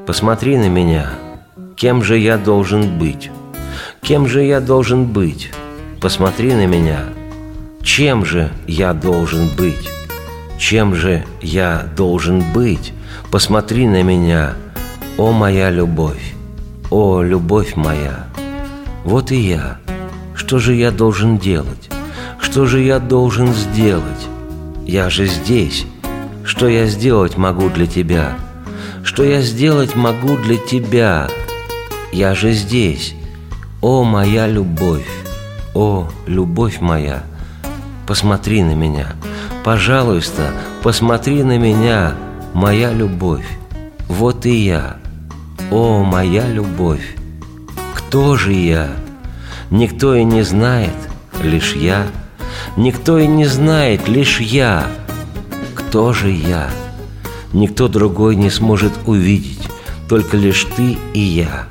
«Посмотри 0.05 0.57
на 0.57 0.67
меня. 0.67 1.09
Кем 1.75 2.03
же 2.03 2.17
я 2.17 2.37
должен 2.37 2.97
быть? 2.99 3.31
Кем 4.01 4.27
же 4.27 4.43
я 4.43 4.59
должен 4.59 5.05
быть? 5.05 5.51
Посмотри 5.99 6.53
на 6.53 6.67
меня. 6.67 7.05
Чем 7.81 8.25
же 8.25 8.51
я 8.67 8.93
должен 8.93 9.49
быть? 9.55 9.89
Чем 10.57 10.95
же 10.95 11.25
я 11.41 11.89
должен 11.97 12.43
быть? 12.53 12.93
Посмотри 13.31 13.87
на 13.87 14.03
меня. 14.03 14.53
О 15.17 15.31
моя 15.31 15.69
любовь, 15.69 16.35
о 16.91 17.21
любовь 17.21 17.77
моя, 17.77 18.27
вот 19.05 19.31
и 19.31 19.37
я. 19.37 19.77
Что 20.33 20.59
же 20.59 20.73
я 20.73 20.91
должен 20.91 21.37
делать? 21.37 21.89
Что 22.37 22.65
же 22.65 22.81
я 22.81 22.99
должен 22.99 23.53
сделать? 23.53 24.27
Я 24.85 25.09
же 25.09 25.27
здесь. 25.27 25.85
Что 26.43 26.67
я 26.67 26.87
сделать 26.87 27.37
могу 27.37 27.69
для 27.69 27.87
тебя? 27.87 28.37
Что 29.05 29.23
я 29.23 29.41
сделать 29.41 29.95
могу 29.95 30.35
для 30.35 30.57
тебя? 30.57 31.29
Я 32.11 32.35
же 32.35 32.51
здесь. 32.51 33.15
О, 33.79 34.03
моя 34.03 34.47
любовь, 34.47 35.07
о, 35.73 36.09
любовь 36.25 36.81
моя, 36.81 37.23
посмотри 38.05 38.63
на 38.63 38.75
меня. 38.75 39.15
Пожалуйста, 39.63 40.51
посмотри 40.83 41.41
на 41.43 41.57
меня, 41.57 42.15
моя 42.53 42.91
любовь. 42.91 43.45
Вот 44.09 44.45
и 44.45 44.55
я. 44.55 44.97
О, 45.71 46.03
моя 46.03 46.47
любовь! 46.47 47.15
Кто 47.95 48.35
же 48.35 48.53
я? 48.53 48.89
Никто 49.69 50.15
и 50.15 50.23
не 50.23 50.43
знает, 50.43 50.93
лишь 51.41 51.75
я. 51.75 52.07
Никто 52.77 53.17
и 53.17 53.27
не 53.27 53.45
знает, 53.45 54.07
лишь 54.07 54.39
я. 54.39 54.87
Кто 55.73 56.13
же 56.13 56.29
я? 56.29 56.69
Никто 57.51 57.87
другой 57.87 58.35
не 58.35 58.49
сможет 58.49 58.93
увидеть, 59.05 59.67
только 60.07 60.37
лишь 60.37 60.65
ты 60.75 60.97
и 61.13 61.19
я. 61.19 61.67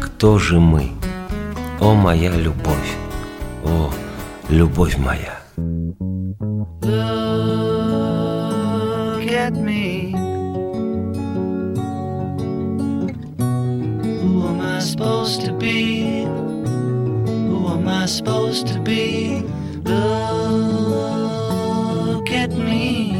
Кто 0.00 0.38
же 0.38 0.58
мы? 0.58 0.90
О, 1.80 1.94
моя 1.94 2.32
любовь! 2.32 2.96
О, 3.64 3.90
любовь 4.48 4.96
моя! 4.96 5.38
Look 6.88 7.27
supposed 14.98 15.42
to 15.44 15.52
be? 15.52 16.24
Who 16.24 17.68
am 17.68 17.86
I 17.86 18.06
supposed 18.06 18.66
to 18.66 18.80
be? 18.80 19.44
Look 19.84 20.02
at 22.32 22.50
me. 22.50 23.12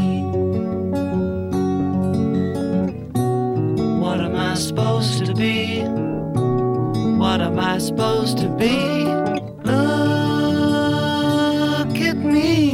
What 4.01 4.21
am 4.21 4.35
I 4.35 4.55
supposed 4.55 5.25
to 5.27 5.33
be? 5.35 5.83
What 7.17 7.41
am 7.41 7.61
I 7.61 7.79
supposed 7.79 8.39
to 8.39 8.49
be? 8.49 9.05
Look 9.65 9.87
at 12.11 12.17
me. 12.17 12.68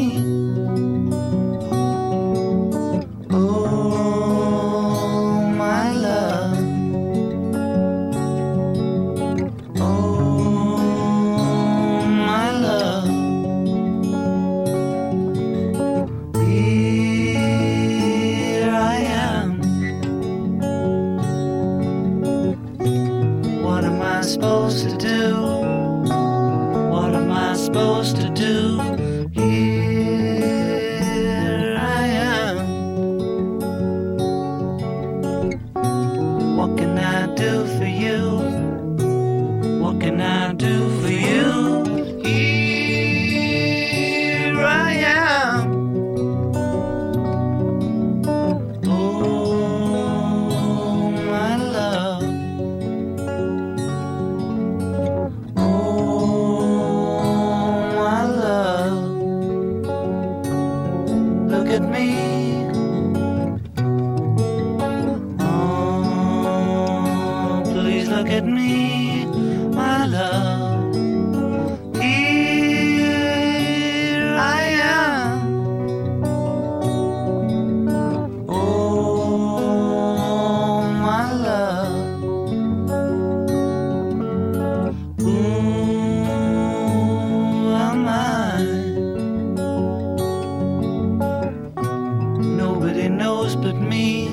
Nobody 92.75 93.09
knows 93.09 93.55
but 93.55 93.77
me. 93.77 94.27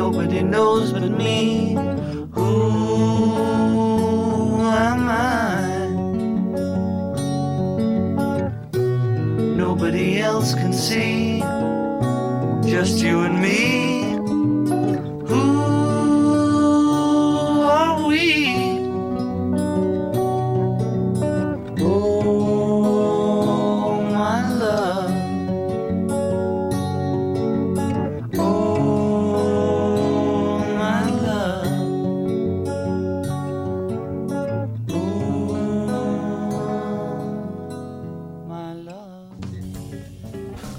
Nobody 0.00 0.42
knows 0.42 0.92
but 0.92 1.10
me. 1.10 1.76
Who 2.34 2.60
am 4.60 5.08
I? 5.08 5.88
Nobody 9.56 10.18
else 10.20 10.52
can 10.54 10.74
see. 10.74 11.40
Just 12.70 12.98
you 12.98 13.20
and 13.20 13.40
me. 13.40 13.93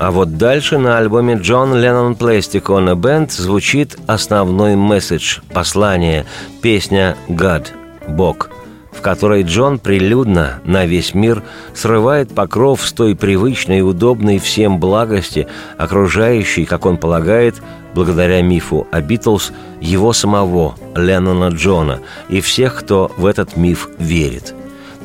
А 0.05 0.11
вот 0.11 0.37
дальше 0.37 0.77
на 0.77 0.99
альбоме 0.99 1.33
Джон 1.33 1.73
Леннон 1.73 2.13
Plastic 2.13 2.65
on 2.65 2.91
a 2.91 3.27
звучит 3.27 3.97
основной 4.05 4.75
месседж, 4.75 5.39
послание, 5.51 6.27
песня 6.61 7.17
«God»– 7.27 7.69
«Бог», 8.07 8.51
в 8.91 9.01
которой 9.01 9.41
Джон 9.41 9.79
прилюдно 9.79 10.59
на 10.63 10.85
весь 10.85 11.15
мир 11.15 11.41
срывает 11.73 12.35
покров 12.35 12.85
с 12.85 12.93
той 12.93 13.15
привычной 13.15 13.79
и 13.79 13.81
удобной 13.81 14.37
всем 14.37 14.79
благости, 14.79 15.47
окружающей, 15.79 16.65
как 16.65 16.85
он 16.85 16.97
полагает, 16.97 17.55
благодаря 17.95 18.43
мифу 18.43 18.85
о 18.91 19.01
Битлз, 19.01 19.53
его 19.81 20.13
самого, 20.13 20.75
Леннона 20.95 21.47
Джона, 21.47 21.97
и 22.29 22.41
всех, 22.41 22.75
кто 22.75 23.11
в 23.17 23.25
этот 23.25 23.57
миф 23.57 23.89
верит. 23.97 24.53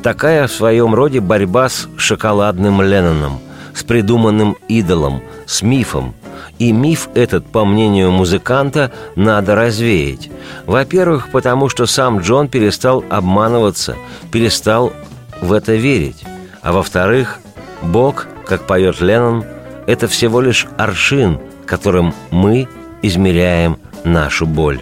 Такая 0.03 0.45
в 0.45 0.51
своем 0.51 0.93
роде 0.93 1.21
борьба 1.21 1.69
с 1.69 1.87
шоколадным 1.97 2.83
Ленноном, 2.83 3.39
с 3.73 3.83
придуманным 3.83 4.57
идолом, 4.67 5.21
с 5.45 5.61
мифом– 5.61 6.13
и 6.61 6.71
миф 6.71 7.09
этот, 7.15 7.45
по 7.47 7.65
мнению 7.65 8.11
музыканта, 8.11 8.91
надо 9.15 9.55
развеять. 9.55 10.29
Во-первых, 10.67 11.29
потому 11.31 11.69
что 11.69 11.87
сам 11.87 12.19
Джон 12.19 12.49
перестал 12.49 13.03
обманываться, 13.09 13.95
перестал 14.31 14.93
в 15.41 15.53
это 15.53 15.73
верить. 15.73 16.23
А 16.61 16.71
во-вторых, 16.71 17.39
Бог, 17.81 18.27
как 18.45 18.67
поет 18.67 19.01
Леннон, 19.01 19.43
это 19.87 20.07
всего 20.07 20.39
лишь 20.39 20.67
аршин, 20.77 21.39
которым 21.65 22.13
мы 22.29 22.67
измеряем 23.01 23.79
нашу 24.03 24.45
боль. 24.45 24.81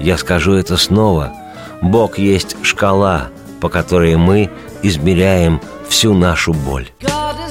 Я 0.00 0.18
скажу 0.18 0.52
это 0.52 0.76
снова. 0.76 1.32
Бог 1.80 2.18
есть 2.18 2.56
шкала, 2.62 3.28
по 3.62 3.70
которой 3.70 4.16
мы 4.16 4.50
измеряем 4.82 5.62
всю 5.88 6.12
нашу 6.12 6.52
боль. 6.52 6.88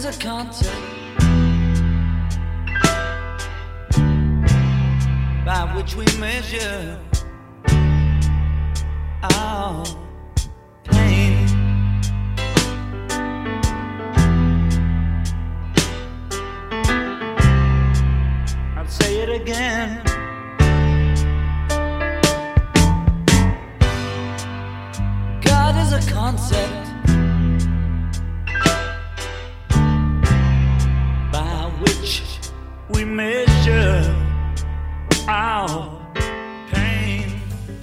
A 0.10 0.12
concept 0.14 0.74
by 5.46 5.72
which 5.76 5.96
we 5.96 6.06
measure 6.18 7.00
our 9.22 9.86
pain. 10.86 11.48
I'll 18.76 18.88
say 18.88 19.20
it 19.20 19.30
again. 19.30 20.02
God 25.44 25.76
is 25.78 25.94
a 25.94 26.12
concept 26.12 26.89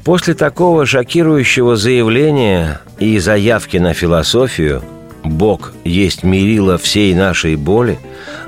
После 0.05 0.35
такого 0.35 0.87
шокирующего 0.87 1.75
заявления 1.75 2.81
и 3.01 3.19
заявки 3.19 3.77
на 3.79 3.93
философию 3.93 4.83
«Бог 5.25 5.73
есть 5.85 6.23
мерило 6.23 6.79
всей 6.79 7.13
нашей 7.13 7.57
боли», 7.57 7.99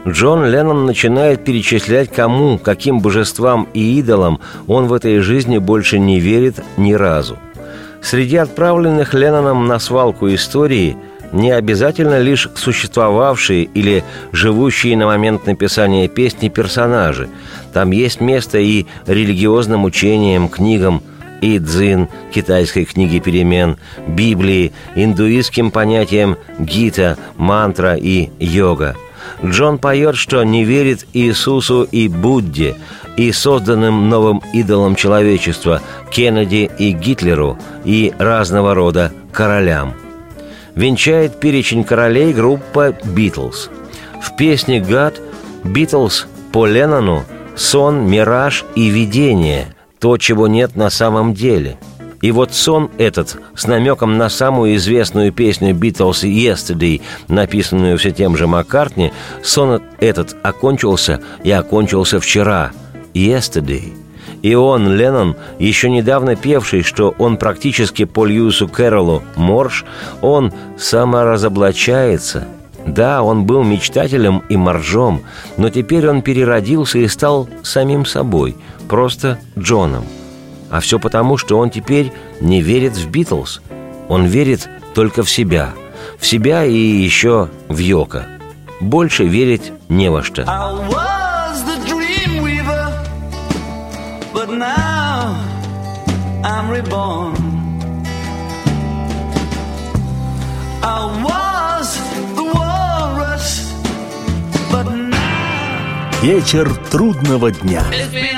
Джон 0.07 0.46
Леннон 0.46 0.87
начинает 0.87 1.44
перечислять, 1.44 2.12
кому, 2.12 2.59
каким 2.59 3.01
божествам 3.01 3.68
и 3.74 3.98
идолам 3.98 4.40
он 4.68 4.87
в 4.87 4.92
этой 4.92 5.18
жизни 5.18 5.59
больше 5.59 5.98
не 5.98 6.20
верит 6.20 6.62
ни 6.77 6.92
разу. 6.92 7.37
Среди 8.01 8.37
отправленных 8.37 9.12
Ленноном 9.12 9.66
на 9.66 9.81
свалку 9.81 10.33
истории 10.33 10.96
не 11.32 11.50
обязательно 11.50 12.18
лишь 12.18 12.48
существовавшие 12.54 13.64
или 13.64 14.04
живущие 14.32 14.96
на 14.96 15.06
момент 15.06 15.46
написания 15.46 16.08
песни 16.08 16.48
персонажи. 16.48 17.28
Там 17.72 17.90
есть 17.90 18.20
место 18.20 18.58
и 18.58 18.86
религиозным 19.06 19.84
учениям, 19.84 20.48
книгам, 20.48 21.02
и 21.40 21.58
дзин, 21.58 22.08
китайской 22.32 22.84
книги 22.84 23.20
перемен, 23.20 23.76
Библии, 24.06 24.72
индуистским 24.96 25.70
понятиям 25.70 26.36
гита, 26.58 27.16
мантра 27.36 27.94
и 27.94 28.30
йога. 28.38 28.96
Джон 29.44 29.78
поет, 29.78 30.16
что 30.16 30.42
не 30.42 30.64
верит 30.64 31.06
Иисусу 31.12 31.84
и 31.84 32.08
Будде, 32.08 32.76
и 33.16 33.30
созданным 33.32 34.08
новым 34.08 34.42
идолам 34.52 34.94
человечества 34.94 35.82
Кеннеди 36.10 36.70
и 36.78 36.92
Гитлеру, 36.92 37.58
и 37.84 38.12
разного 38.18 38.74
рода 38.74 39.12
королям. 39.32 39.94
Венчает 40.78 41.40
перечень 41.40 41.82
королей 41.82 42.32
группа 42.32 42.94
«Битлз». 43.02 43.68
В 44.22 44.36
песне 44.36 44.80
«Гад» 44.80 45.20
Битлз 45.64 46.28
по 46.52 46.66
Леннону 46.68 47.24
«Сон, 47.56 48.08
мираж 48.08 48.64
и 48.76 48.88
видение»– 48.88 49.74
то, 49.98 50.16
чего 50.18 50.46
нет 50.46 50.76
на 50.76 50.88
самом 50.88 51.34
деле. 51.34 51.78
И 52.22 52.30
вот 52.30 52.54
сон 52.54 52.92
этот 52.96 53.38
с 53.56 53.66
намеком 53.66 54.18
на 54.18 54.28
самую 54.28 54.76
известную 54.76 55.32
песню 55.32 55.74
Битлз 55.74 56.22
«Yesterday», 56.22 57.02
написанную 57.26 57.98
все 57.98 58.12
тем 58.12 58.36
же 58.36 58.46
Маккартни, 58.46 59.12
сон 59.42 59.82
этот 59.98 60.36
окончился 60.44 61.20
и 61.42 61.50
окончился 61.50 62.20
вчера– 62.20 62.70
«Yesterday». 63.14 63.94
И 64.42 64.55
он, 64.55 64.94
Леннон, 64.94 65.37
еще 65.59 65.90
недавно 65.90 66.37
певший, 66.37 66.83
что 66.83 67.14
он 67.18 67.37
практически 67.37 68.05
по 68.05 68.24
Льюису 68.24 68.68
Кэрролу 68.68 69.22
морж, 69.37 69.85
он 70.20 70.53
саморазоблачается. 70.77 72.46
Да, 72.87 73.22
он 73.22 73.44
был 73.44 73.64
мечтателем 73.64 74.42
и 74.48 74.57
моржом, 74.57 75.22
но 75.57 75.68
теперь 75.68 76.09
он 76.09 76.22
переродился 76.22 76.98
и 76.98 77.09
стал 77.09 77.48
самим 77.62 78.07
собой, 78.07 78.57
просто 78.88 79.38
Джоном. 79.59 80.05
А 80.70 80.81
все 80.81 80.98
потому, 80.98 81.37
что 81.37 81.59
он 81.59 81.70
теперь 81.70 82.12
не 82.40 82.62
верит 82.62 82.96
в 82.96 83.11
Битлз. 83.11 83.61
Он 84.09 84.24
верит 84.27 84.68
только 84.94 85.22
в 85.22 85.31
себя. 85.31 85.72
В 86.18 86.27
себя 86.27 86.64
и 86.64 86.74
еще 86.74 87.48
в 87.68 87.79
Йока. 87.79 88.27
Больше 88.81 89.24
верить 89.24 89.72
не 89.88 90.11
во 90.11 90.22
что. 90.22 90.44
I'm 96.68 96.74
reborn. 96.74 97.35
I 100.83 101.00
was 101.24 101.88
the 102.37 102.44
walrus, 102.44 103.72
but 104.70 104.85
now 104.85 106.20
Вечер 106.20 106.68
трудного 106.90 107.50
дня. 107.52 107.83
it's 107.90 108.12
been 108.12 108.37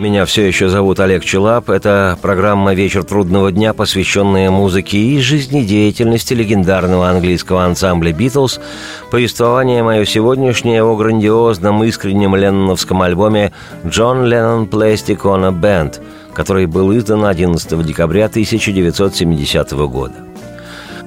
Меня 0.00 0.24
все 0.24 0.46
еще 0.46 0.70
зовут 0.70 0.98
Олег 0.98 1.22
Челап. 1.26 1.68
Это 1.68 2.18
программа 2.22 2.72
«Вечер 2.72 3.04
трудного 3.04 3.52
дня», 3.52 3.74
посвященная 3.74 4.50
музыке 4.50 4.96
и 4.96 5.20
жизнедеятельности 5.20 6.32
легендарного 6.32 7.10
английского 7.10 7.64
ансамбля 7.64 8.10
«Битлз». 8.10 8.60
Повествование 9.10 9.82
мое 9.82 10.06
сегодняшнее 10.06 10.82
о 10.82 10.96
грандиозном 10.96 11.84
искреннем 11.84 12.34
ленноновском 12.34 13.02
альбоме 13.02 13.52
«Джон 13.86 14.24
Леннон 14.24 14.64
Plastic 14.64 15.18
on 15.18 15.46
a 15.46 15.50
Band», 15.50 16.00
который 16.32 16.64
был 16.64 16.96
издан 16.96 17.26
11 17.26 17.84
декабря 17.84 18.24
1970 18.24 19.70
года. 19.72 20.14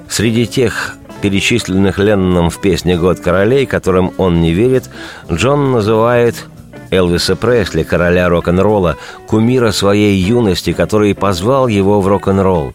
Среди 0.08 0.46
тех 0.46 0.98
перечисленных 1.24 1.98
Ленноном 1.98 2.52
в 2.52 2.62
песне 2.62 2.96
«Год 2.96 3.22
королей», 3.22 3.66
которым 3.66 4.14
он 4.20 4.40
не 4.40 4.54
верит, 4.54 4.88
Джон 5.32 5.72
называет 5.72 6.46
Элвиса 6.94 7.36
Пресли, 7.36 7.84
короля 7.84 8.30
рок-н-ролла, 8.30 8.98
кумира 9.28 9.72
своей 9.72 10.16
юности, 10.16 10.74
который 10.74 11.16
позвал 11.16 11.68
его 11.68 12.02
в 12.02 12.08
рок-н-ролл. 12.08 12.74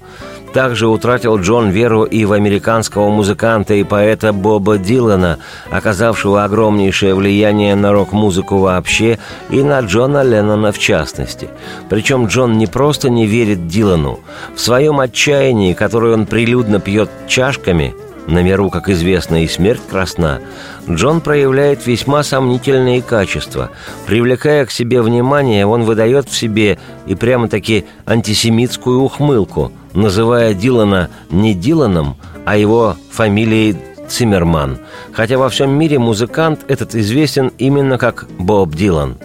Также 0.52 0.88
утратил 0.88 1.38
Джон 1.38 1.70
веру 1.70 2.04
и 2.04 2.24
в 2.24 2.32
американского 2.32 3.10
музыканта 3.10 3.74
и 3.74 3.84
поэта 3.84 4.32
Боба 4.32 4.78
Дилана, 4.78 5.38
оказавшего 5.70 6.44
огромнейшее 6.44 7.14
влияние 7.14 7.74
на 7.74 7.92
рок-музыку 7.92 8.58
вообще 8.58 9.18
и 9.50 9.62
на 9.62 9.80
Джона 9.80 10.22
Леннона 10.22 10.72
в 10.72 10.78
частности. 10.78 11.48
Причем 11.90 12.26
Джон 12.26 12.56
не 12.56 12.66
просто 12.66 13.10
не 13.10 13.26
верит 13.26 13.68
Дилану. 13.68 14.20
В 14.54 14.60
своем 14.60 15.00
отчаянии, 15.00 15.74
которое 15.74 16.14
он 16.14 16.26
прилюдно 16.26 16.80
пьет 16.80 17.10
чашками– 17.26 17.94
на 18.28 18.42
миру, 18.42 18.70
как 18.70 18.88
известно, 18.88 19.42
и 19.42 19.48
смерть 19.48 19.80
красна, 19.90 20.40
Джон 20.88 21.20
проявляет 21.20 21.86
весьма 21.86 22.22
сомнительные 22.22 23.02
качества. 23.02 23.70
Привлекая 24.06 24.66
к 24.66 24.70
себе 24.70 25.02
внимание, 25.02 25.66
он 25.66 25.82
выдает 25.82 26.28
в 26.28 26.36
себе 26.36 26.78
и 27.06 27.14
прямо-таки 27.14 27.86
антисемитскую 28.06 29.00
ухмылку, 29.00 29.72
называя 29.94 30.54
Дилана 30.54 31.08
не 31.30 31.54
Диланом, 31.54 32.16
а 32.44 32.56
его 32.56 32.96
фамилией 33.10 33.76
Циммерман, 34.08 34.78
хотя 35.12 35.38
во 35.38 35.48
всем 35.48 35.70
мире 35.70 35.98
музыкант 35.98 36.60
этот 36.68 36.94
известен 36.94 37.52
именно 37.58 37.98
как 37.98 38.26
Боб 38.38 38.74
Дилан. 38.74 39.16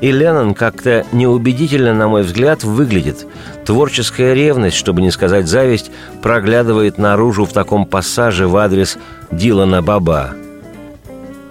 И 0.00 0.12
Леннон 0.12 0.54
как-то 0.54 1.04
неубедительно, 1.12 1.92
на 1.92 2.08
мой 2.08 2.22
взгляд, 2.22 2.64
выглядит. 2.64 3.26
Творческая 3.66 4.34
ревность, 4.34 4.76
чтобы 4.76 5.02
не 5.02 5.10
сказать 5.10 5.46
зависть, 5.46 5.90
проглядывает 6.22 6.96
наружу 6.96 7.44
в 7.44 7.52
таком 7.52 7.84
пассаже 7.84 8.48
в 8.48 8.56
адрес 8.56 8.96
Дилана 9.30 9.82
Баба. 9.82 10.30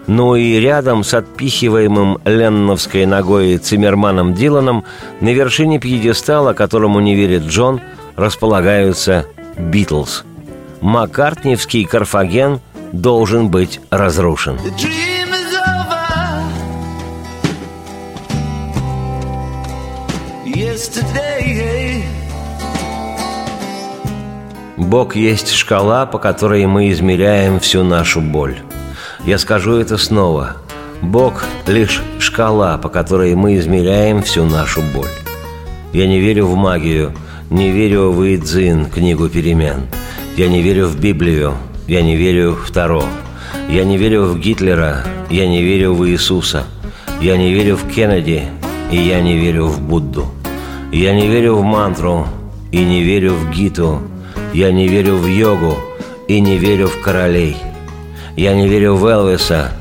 Ну 0.08 0.36
и 0.36 0.60
рядом 0.60 1.04
с 1.04 1.14
отпихиваемым 1.14 2.20
ленновской 2.26 3.06
ногой 3.06 3.58
Циммерманом 3.58 4.34
Диланом 4.34 4.84
на 5.22 5.32
вершине 5.32 5.80
пьедестала, 5.80 6.54
которому 6.54 7.00
не 7.00 7.14
верит 7.14 7.44
Джон, 7.44 7.80
располагаются 8.16 9.28
Битлз. 9.60 10.24
Маккартниевский 10.82 11.86
Карфаген 11.86 12.60
должен 12.92 13.50
быть 13.50 13.82
разрушен. 13.92 14.56
Dream 14.56 15.19
Бог 24.78 25.16
есть 25.16 25.52
шкала, 25.52 26.06
по 26.06 26.18
которой 26.18 26.66
мы 26.66 26.90
измеряем 26.92 27.60
всю 27.60 27.84
нашу 27.84 28.22
боль. 28.22 28.58
Я 29.24 29.38
скажу 29.38 29.76
это 29.76 29.98
снова. 29.98 30.58
Бог– 31.02 31.46
лишь 31.68 32.02
шкала, 32.18 32.78
по 32.78 32.90
которой 32.90 33.36
мы 33.36 33.58
измеряем 33.58 34.24
всю 34.24 34.46
нашу 34.46 34.82
боль. 34.94 35.10
Я 35.94 36.08
не 36.08 36.20
верю 36.20 36.48
в 36.48 36.56
магию, 36.56 37.14
не 37.50 37.70
верю 37.70 38.12
в 38.12 38.24
Идзин, 38.24 38.86
книгу 38.86 39.30
перемен. 39.30 39.88
Я 40.38 40.48
не 40.48 40.62
верю 40.62 40.88
в 40.88 41.00
Библию, 41.00 41.54
я 41.88 42.02
не 42.02 42.16
верю 42.16 42.56
в 42.56 42.72
Таро. 42.72 43.04
Я 43.70 43.84
не 43.84 43.98
верю 43.98 44.24
в 44.24 44.40
Гитлера, 44.40 45.04
я 45.30 45.48
не 45.48 45.62
верю 45.62 45.94
в 45.94 46.08
Иисуса. 46.08 46.64
Я 47.22 47.38
не 47.38 47.54
верю 47.54 47.76
в 47.76 47.88
Кеннеди, 47.94 48.44
и 48.92 48.98
я 48.98 49.22
не 49.22 49.38
верю 49.38 49.68
в 49.68 49.82
Будду. 49.82 50.39
Я 50.92 51.14
не 51.14 51.28
верю 51.28 51.56
в 51.56 51.64
мантру, 51.64 52.28
и 52.72 52.84
не 52.84 53.04
верю 53.04 53.34
в 53.34 53.52
Гиту. 53.52 54.02
Я 54.54 54.72
не 54.72 54.88
верю 54.88 55.18
в 55.18 55.28
йогу, 55.28 55.78
и 56.28 56.42
не 56.42 56.58
верю 56.58 56.88
в 56.88 57.00
королей. 57.02 57.58
Я 58.36 58.56
не 58.56 58.68
верю 58.68 58.96
в 58.96 59.06
Элвиса, 59.06 59.72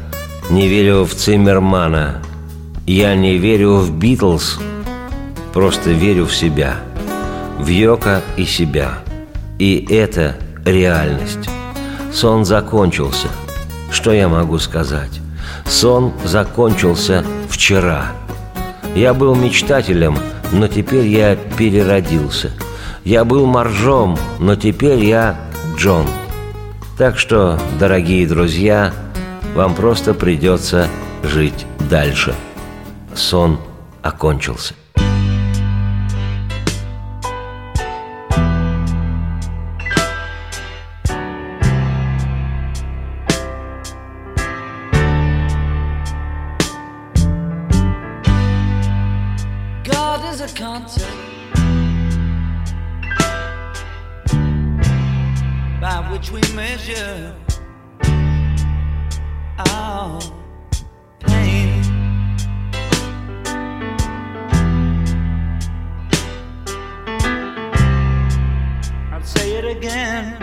не 0.51 0.68
верю 0.68 1.05
в 1.05 1.14
Циммермана. 1.14 2.23
Я 2.87 3.14
не 3.14 3.38
верю 3.38 3.77
в 3.77 3.92
Битлз, 3.92 4.59
просто 5.53 5.90
верю 5.90 6.27
в 6.27 6.35
себя, 6.35 6.77
в 7.59 7.68
Йока 7.68 8.23
и 8.37 8.44
себя. 8.44 8.99
И 9.59 9.87
это 9.90 10.37
реальность. 10.64 11.49
Сон 12.12 12.44
закончился. 12.44 13.29
Что 13.90 14.12
я 14.12 14.29
могу 14.29 14.59
сказать? 14.59 15.21
Сон 15.66 16.12
закончился 16.25 17.25
вчера. 17.49 18.12
Я 18.94 19.14
был 19.14 19.35
мечтателем, 19.35 20.18
но 20.52 20.68
теперь 20.68 21.06
я 21.06 21.37
переродился. 21.37 22.52
Я 23.04 23.24
был 23.24 23.46
моржом, 23.46 24.18
но 24.38 24.56
теперь 24.56 25.04
я 25.04 25.38
Джон. 25.76 26.06
Так 26.96 27.18
что, 27.18 27.58
дорогие 27.78 28.26
друзья, 28.26 28.92
вам 29.54 29.74
просто 29.74 30.14
придется 30.14 30.88
жить 31.22 31.66
дальше. 31.88 32.34
Сон 33.14 33.58
окончился. 34.02 34.74
Is 50.38 50.53
a 50.53 50.57
concept 50.57 51.16
by 55.81 56.09
which 56.12 56.31
we 56.31 56.40
measure 56.55 57.35
our 59.59 60.20
pain. 61.18 61.83
I'll 69.11 69.24
say 69.24 69.57
it 69.57 69.64
again. 69.64 70.38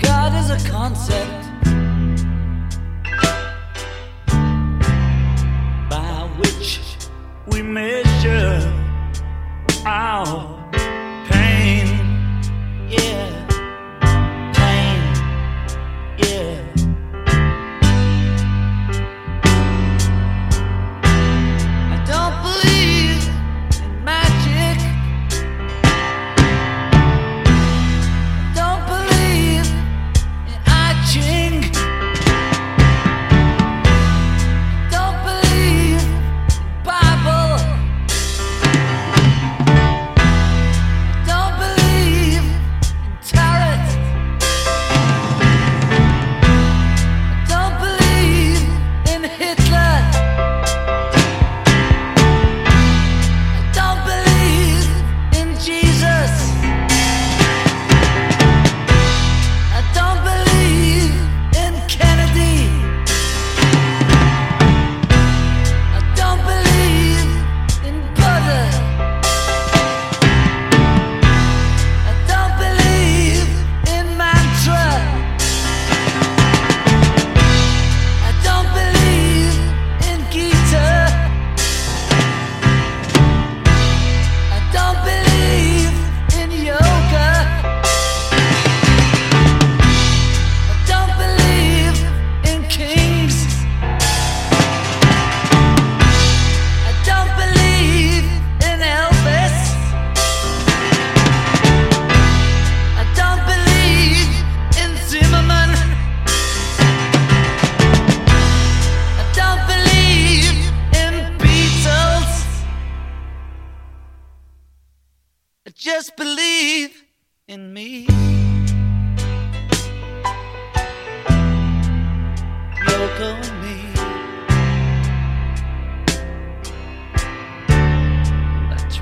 God 0.00 0.34
is 0.34 0.50
a 0.50 0.68
concept 0.68 1.49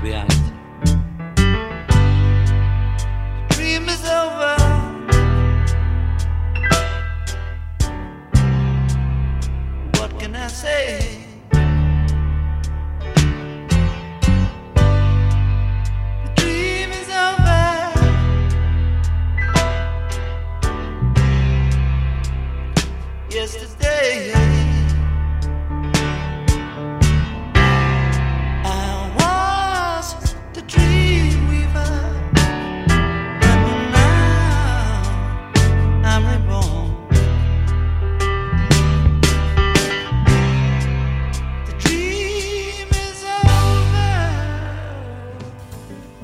we 0.01 0.13
are 0.13 0.28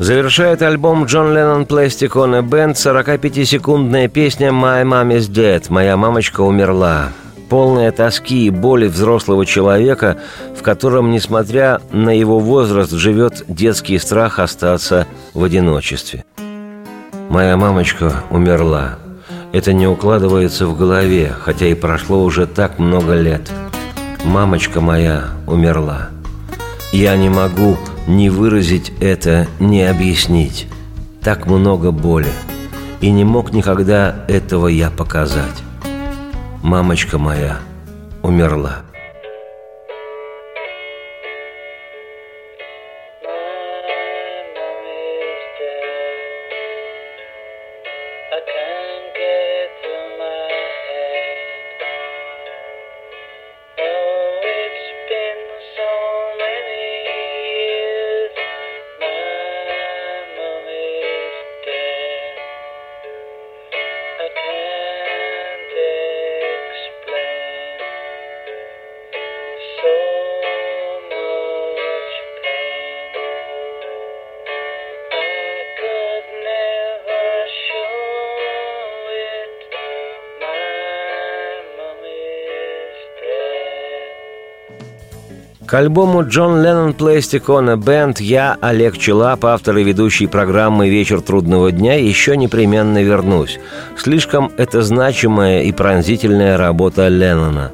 Завершает 0.06 0.62
альбом 0.62 1.06
Джон 1.06 1.34
Леннон 1.34 1.64
Plastic 1.64 2.12
on 2.12 2.36
a 2.36 2.42
Band 2.42 2.74
45-секундная 2.74 4.08
песня 4.08 4.50
«My 4.50 4.84
Mom 4.84 5.10
is 5.18 5.32
Dead» 5.32 5.66
«Моя 5.70 5.98
мамочка 5.98 6.42
умерла» 6.42 7.10
полная 7.50 7.92
тоски 7.92 8.46
и 8.46 8.52
боли 8.52 8.86
взрослого 8.86 9.48
человека, 9.48 10.20
в 10.56 10.62
котором, 10.62 11.10
несмотря 11.10 11.82
на 11.92 12.12
его 12.12 12.38
возраст, 12.38 12.92
живет 12.92 13.46
детский 13.48 13.98
страх 13.98 14.38
остаться 14.38 15.08
в 15.34 15.44
одиночестве. 15.44 16.24
«Моя 17.30 17.58
мамочка 17.58 18.14
умерла», 18.30 19.00
это 19.54 19.74
не 19.74 19.88
укладывается 19.88 20.68
в 20.68 20.78
голове, 20.78 21.34
хотя 21.36 21.66
и 21.66 21.74
прошло 21.74 22.24
уже 22.24 22.46
так 22.46 22.78
много 22.78 23.16
лет. 23.16 23.52
Мамочка 24.24 24.82
моя 24.82 25.30
умерла. 25.48 26.10
Я 26.92 27.18
не 27.18 27.30
могу 27.30 27.76
ни 28.08 28.30
выразить 28.30 28.94
это, 29.00 29.48
ни 29.60 29.80
объяснить. 29.80 30.68
Так 31.22 31.48
много 31.48 31.92
боли. 31.92 32.32
И 33.02 33.12
не 33.12 33.24
мог 33.24 33.52
никогда 33.52 34.26
этого 34.28 34.68
я 34.68 34.90
показать. 34.90 35.64
Мамочка 36.62 37.18
моя 37.18 37.58
умерла. 38.22 38.84
К 85.66 85.74
альбому 85.74 86.24
«Джон 86.24 86.62
Леннон 86.62 86.90
a 86.90 87.76
Band» 87.76 88.22
я, 88.22 88.56
Олег 88.62 89.00
Челап, 89.00 89.46
автор 89.46 89.76
и 89.78 89.84
ведущий 89.84 90.28
программы 90.28 90.90
«Вечер 90.90 91.22
трудного 91.22 91.72
дня», 91.72 91.96
еще 91.96 92.38
непременно 92.38 93.02
вернусь. 93.02 93.60
Слишком 93.98 94.52
это 94.58 94.84
значимая 94.84 95.64
и 95.64 95.72
пронзительная 95.72 96.58
работа 96.58 97.08
Леннона. 97.08 97.72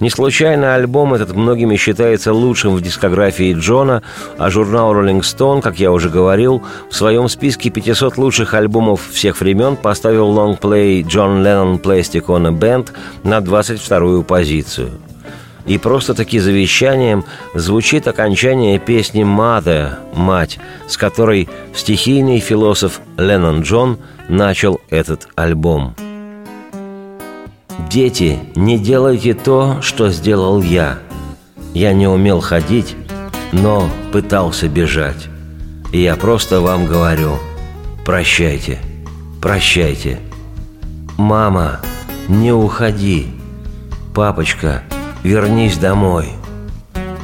Не 0.00 0.08
случайно 0.08 0.74
альбом 0.74 1.12
этот 1.12 1.36
многими 1.36 1.76
считается 1.76 2.32
лучшим 2.32 2.76
в 2.76 2.80
дискографии 2.80 3.52
Джона, 3.52 4.02
а 4.38 4.48
журнал 4.48 4.94
Rolling 4.94 5.20
Stone, 5.20 5.60
как 5.60 5.78
я 5.78 5.92
уже 5.92 6.08
говорил, 6.08 6.62
в 6.88 6.94
своем 6.94 7.28
списке 7.28 7.68
500 7.68 8.16
лучших 8.16 8.54
альбомов 8.54 9.02
всех 9.12 9.38
времен 9.40 9.76
поставил 9.76 10.28
лонгплей 10.30 11.02
«Джон 11.02 11.42
Леннон 11.42 11.74
a 11.74 12.50
Band» 12.50 12.88
на 13.22 13.38
22-ю 13.40 14.22
позицию– 14.22 14.92
и 15.66 15.78
просто-таки 15.78 16.38
завещанием 16.38 17.24
звучит 17.54 18.06
окончание 18.06 18.78
песни 18.78 19.22
«Mother»– 19.24 19.94
«Мать», 20.14 20.58
с 20.86 20.96
которой 20.96 21.48
стихийный 21.74 22.40
философ 22.40 23.00
Леннон 23.16 23.62
Джон 23.62 23.98
начал 24.28 24.80
этот 24.90 25.28
альбом. 25.36 25.94
«Дети, 27.90 28.38
не 28.54 28.78
делайте 28.78 29.34
то, 29.34 29.80
что 29.80 30.10
сделал 30.10 30.62
я. 30.62 30.98
Я 31.72 31.92
не 31.92 32.06
умел 32.06 32.40
ходить, 32.40 32.94
но 33.52 33.88
пытался 34.12 34.68
бежать. 34.68 35.28
И 35.92 36.00
я 36.00 36.16
просто 36.16 36.60
вам 36.60 36.86
говорю, 36.86 37.38
прощайте, 38.04 38.80
прощайте. 39.40 40.20
Мама, 41.16 41.80
не 42.28 42.52
уходи. 42.52 43.28
Папочка– 44.14 44.82
вернись 45.24 45.78
домой. 45.78 46.28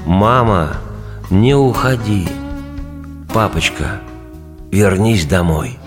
Мама, 0.07 0.79
не 1.29 1.55
уходи. 1.55 2.27
Папочка, 3.33 4.01
вернись 4.73 5.27
домой. 5.27 5.79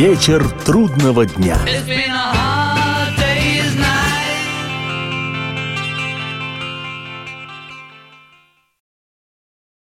Вечер 0.00 0.42
трудного 0.64 1.26
дня. 1.26 1.58